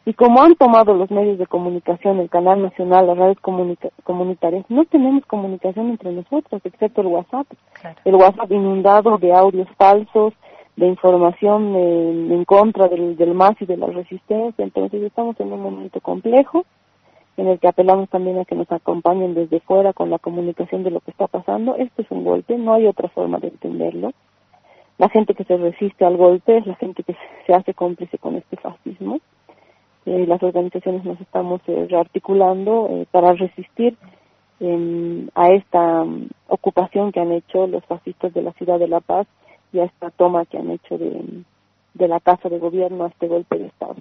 Y 0.07 0.13
como 0.13 0.41
han 0.41 0.55
tomado 0.55 0.93
los 0.93 1.09
medios 1.09 1.39
de 1.39 1.47
comunicación, 1.47 2.19
el 2.19 2.29
canal 2.29 2.61
nacional, 2.61 3.07
las 3.07 3.17
redes 3.17 3.38
comunitarias, 3.39 4.65
no 4.69 4.85
tenemos 4.85 5.25
comunicación 5.25 5.89
entre 5.89 6.11
nosotros, 6.11 6.61
excepto 6.63 7.01
el 7.01 7.07
WhatsApp. 7.07 7.47
El 8.03 8.15
WhatsApp 8.15 8.51
inundado 8.51 9.17
de 9.17 9.33
audios 9.33 9.67
falsos, 9.77 10.33
de 10.75 10.88
información 10.88 11.75
en, 11.75 12.45
contra 12.45 12.88
del, 12.88 13.15
del 13.15 13.33
MAS 13.33 13.55
y 13.61 13.65
de 13.65 13.77
la 13.77 13.88
resistencia. 13.88 14.63
Entonces 14.63 15.01
estamos 15.01 15.39
en 15.39 15.51
un 15.51 15.61
momento 15.61 15.99
complejo 16.01 16.65
en 17.37 17.47
el 17.47 17.59
que 17.59 17.67
apelamos 17.67 18.09
también 18.09 18.39
a 18.39 18.45
que 18.45 18.55
nos 18.55 18.71
acompañen 18.71 19.33
desde 19.33 19.59
fuera 19.59 19.93
con 19.93 20.09
la 20.09 20.19
comunicación 20.19 20.83
de 20.83 20.91
lo 20.91 21.01
que 21.01 21.11
está 21.11 21.27
pasando. 21.27 21.75
Esto 21.75 22.01
es 22.01 22.11
un 22.11 22.23
golpe, 22.23 22.57
no 22.57 22.73
hay 22.73 22.87
otra 22.87 23.09
forma 23.09 23.39
de 23.39 23.47
entenderlo. 23.47 24.11
La 24.97 25.09
gente 25.09 25.33
que 25.33 25.43
se 25.43 25.57
resiste 25.57 26.05
al 26.05 26.15
golpe 26.15 26.57
es 26.57 26.65
la 26.65 26.75
gente 26.75 27.03
que 27.03 27.15
se 27.45 27.53
hace 27.53 27.73
cómplice 27.73 28.17
con 28.17 28.35
este 28.35 28.55
fascismo. 28.55 29.19
Eh, 30.05 30.25
las 30.27 30.41
organizaciones 30.41 31.03
nos 31.03 31.19
estamos 31.19 31.61
eh, 31.67 31.87
rearticulando 31.89 32.87
eh, 32.91 33.07
para 33.11 33.33
resistir 33.33 33.97
em, 34.59 35.27
a 35.35 35.49
esta 35.49 36.05
mm, 36.05 36.29
ocupación 36.47 37.11
que 37.11 37.19
han 37.19 37.31
hecho 37.33 37.67
los 37.67 37.83
fascistas 37.85 38.33
de 38.33 38.43
la 38.43 38.53
ciudad 38.53 38.79
de 38.79 38.87
La 38.87 39.01
Paz 39.01 39.27
y 39.73 39.79
a 39.79 39.85
esta 39.85 40.11
toma 40.11 40.45
que 40.45 40.57
han 40.57 40.69
hecho 40.69 40.97
de, 40.97 41.43
de 41.95 42.07
la 42.07 42.19
casa 42.19 42.47
de 42.47 42.59
gobierno, 42.59 43.05
a 43.05 43.07
este 43.07 43.27
golpe 43.27 43.57
de 43.57 43.65
Estado. 43.65 43.95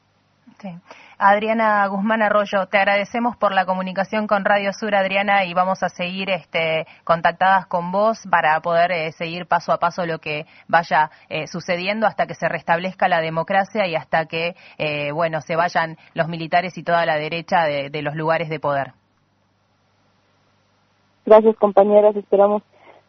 Adriana 1.26 1.86
Guzmán 1.86 2.20
Arroyo, 2.20 2.66
te 2.66 2.76
agradecemos 2.76 3.34
por 3.38 3.54
la 3.54 3.64
comunicación 3.64 4.26
con 4.26 4.44
Radio 4.44 4.74
Sur, 4.74 4.94
Adriana, 4.94 5.46
y 5.46 5.54
vamos 5.54 5.82
a 5.82 5.88
seguir 5.88 6.28
este, 6.28 6.86
contactadas 7.02 7.64
con 7.64 7.92
vos 7.92 8.18
para 8.30 8.60
poder 8.60 8.92
eh, 8.92 9.12
seguir 9.12 9.46
paso 9.46 9.72
a 9.72 9.78
paso 9.78 10.04
lo 10.04 10.18
que 10.18 10.44
vaya 10.68 11.10
eh, 11.30 11.46
sucediendo 11.46 12.06
hasta 12.06 12.26
que 12.26 12.34
se 12.34 12.46
restablezca 12.46 13.08
la 13.08 13.22
democracia 13.22 13.86
y 13.86 13.94
hasta 13.94 14.26
que, 14.26 14.54
eh, 14.76 15.12
bueno, 15.12 15.40
se 15.40 15.56
vayan 15.56 15.96
los 16.12 16.28
militares 16.28 16.76
y 16.76 16.82
toda 16.82 17.06
la 17.06 17.16
derecha 17.16 17.64
de, 17.64 17.88
de 17.88 18.02
los 18.02 18.14
lugares 18.14 18.50
de 18.50 18.60
poder. 18.60 18.92
Gracias, 21.24 21.56
compañeras. 21.56 22.14
Esperamos 22.16 22.62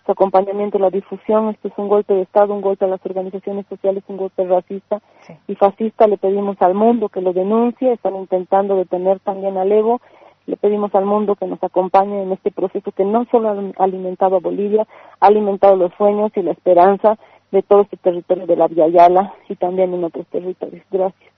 su 0.06 0.12
acompañamiento, 0.12 0.78
la 0.80 0.90
difusión. 0.90 1.50
Esto 1.50 1.68
es 1.68 1.74
un 1.78 1.88
golpe 1.88 2.14
de 2.14 2.22
Estado, 2.22 2.54
un 2.54 2.62
golpe 2.62 2.86
a 2.86 2.88
las 2.88 3.04
organizaciones 3.06 3.66
sociales, 3.68 4.04
un 4.08 4.18
golpe 4.18 4.46
racista 4.46 5.02
y 5.48 5.56
fascista. 5.56 6.08
Le 6.08 6.18
pedimos 6.18 6.62
al 6.62 6.76
mundo 6.76 7.10
que 7.10 7.22
lo 7.22 7.34
denuncie. 7.34 7.94
Están 7.94 8.16
intentando 8.16 8.76
detener 8.76 9.20
también 9.20 9.58
al 9.58 9.72
Evo. 9.72 10.02
Le 10.46 10.58
pedimos 10.58 10.94
al 10.94 11.06
mundo 11.06 11.36
que 11.36 11.48
nos 11.48 11.64
acompañe 11.64 12.22
en 12.22 12.32
este 12.32 12.52
proceso 12.52 12.92
que 12.92 13.04
no 13.04 13.26
solo 13.32 13.50
ha 13.50 13.84
alimentado 13.84 14.36
a 14.36 14.40
Bolivia, 14.40 14.86
ha 15.20 15.28
alimentado 15.28 15.76
los 15.76 15.92
sueños 15.96 16.32
y 16.36 16.44
la 16.44 16.52
esperanza 16.52 17.18
de 17.52 17.64
todo 17.64 17.82
este 17.82 17.98
territorio 17.98 18.46
de 18.46 18.56
la 18.56 18.68
Via 18.68 18.88
Yala 18.88 19.34
y 19.50 19.56
también 19.56 19.94
en 19.94 20.04
otros 20.04 20.28
territorios. 20.28 20.86
Gracias. 20.92 21.35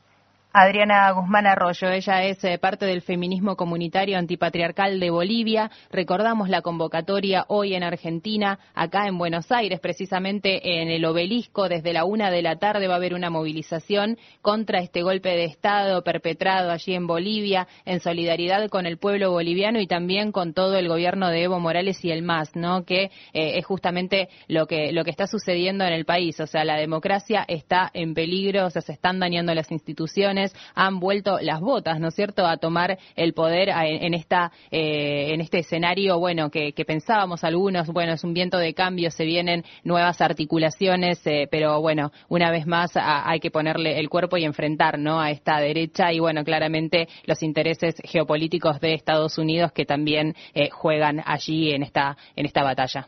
Adriana 0.60 1.12
Guzmán 1.12 1.46
Arroyo, 1.46 1.90
ella 1.90 2.24
es 2.24 2.44
eh, 2.44 2.58
parte 2.58 2.88
del 2.88 3.04
feminismo 3.04 3.56
comunitario 3.56 4.18
antipatriarcal 4.18 5.00
de 5.00 5.12
Bolivia. 5.12 5.70
Recordamos 5.92 6.50
la 6.50 6.64
convocatoria 6.64 7.46
hoy 7.48 7.76
en 7.76 7.84
Argentina, 7.84 8.58
acá 8.74 9.06
en 9.06 9.20
Buenos 9.20 9.52
Aires, 9.52 9.80
precisamente 9.80 10.82
en 10.82 10.90
el 10.90 11.06
obelisco. 11.06 11.70
Desde 11.70 11.94
la 11.94 12.06
una 12.06 12.32
de 12.32 12.42
la 12.42 12.56
tarde 12.56 12.88
va 12.88 12.96
a 12.96 12.98
haber 12.98 13.14
una 13.14 13.30
movilización 13.30 14.18
contra 14.42 14.80
este 14.80 15.04
golpe 15.04 15.30
de 15.30 15.44
Estado 15.44 16.04
perpetrado 16.04 16.72
allí 16.72 16.96
en 16.96 17.06
Bolivia, 17.06 17.68
en 17.86 18.00
solidaridad 18.00 18.68
con 18.70 18.88
el 18.88 18.98
pueblo 18.98 19.30
boliviano 19.30 19.80
y 19.80 19.86
también 19.86 20.32
con 20.32 20.56
todo 20.56 20.76
el 20.76 20.88
gobierno 20.88 21.30
de 21.30 21.44
Evo 21.44 21.60
Morales 21.60 22.04
y 22.04 22.10
el 22.10 22.24
MAS, 22.24 22.56
¿no? 22.56 22.84
Que 22.84 23.12
eh, 23.32 23.60
es 23.60 23.66
justamente 23.68 24.28
lo 24.48 24.66
que, 24.66 24.92
lo 24.92 25.04
que 25.04 25.12
está 25.12 25.28
sucediendo 25.28 25.86
en 25.86 25.94
el 25.94 26.06
país. 26.06 26.40
O 26.40 26.48
sea, 26.48 26.66
la 26.66 26.78
democracia 26.78 27.46
está 27.48 27.92
en 27.94 28.16
peligro, 28.16 28.66
o 28.66 28.70
sea, 28.72 28.82
se 28.82 28.94
están 28.94 29.20
dañando 29.20 29.54
las 29.54 29.72
instituciones 29.72 30.47
han 30.76 31.00
vuelto 31.00 31.40
las 31.42 31.60
botas, 31.60 32.00
¿no 32.00 32.10
es 32.10 32.16
cierto?, 32.16 32.46
a 32.46 32.58
tomar 32.58 32.98
el 33.16 33.34
poder 33.34 33.70
en, 33.70 34.14
esta, 34.14 34.52
eh, 34.72 35.34
en 35.34 35.42
este 35.42 35.60
escenario, 35.60 36.20
bueno, 36.20 36.50
que, 36.50 36.74
pensábamos 36.88 37.44
algunos, 37.44 37.88
bueno, 37.90 38.14
es 38.14 38.24
un 38.24 38.34
viento 38.34 38.58
de 38.58 38.74
cambio, 38.74 39.12
se 39.12 39.26
vienen 39.26 39.66
nuevas 39.84 40.22
articulaciones, 40.22 41.20
eh, 41.26 41.48
pero 41.52 41.82
bueno, 41.82 42.12
una 42.30 42.50
vez 42.50 42.66
más 42.66 42.92
hay 42.96 43.40
que 43.40 43.52
ponerle 43.52 44.00
el 44.00 44.10
cuerpo 44.10 44.38
y 44.38 44.46
enfrentar, 44.46 44.98
¿no?, 44.98 45.20
a 45.20 45.32
esta 45.32 45.60
derecha 45.60 46.14
y 46.14 46.20
bueno, 46.20 46.44
claramente 46.44 47.08
los 47.26 47.44
intereses 47.44 47.96
geopolíticos 48.04 48.80
de 48.80 48.94
Estados 48.94 49.38
Unidos 49.38 49.72
que 49.72 49.86
también 49.86 50.36
eh, 50.54 50.70
juegan 50.70 51.22
allí 51.26 51.72
en 51.72 51.84
esta, 51.84 52.18
en 52.36 52.46
esta 52.46 52.64
batalla. 52.64 53.08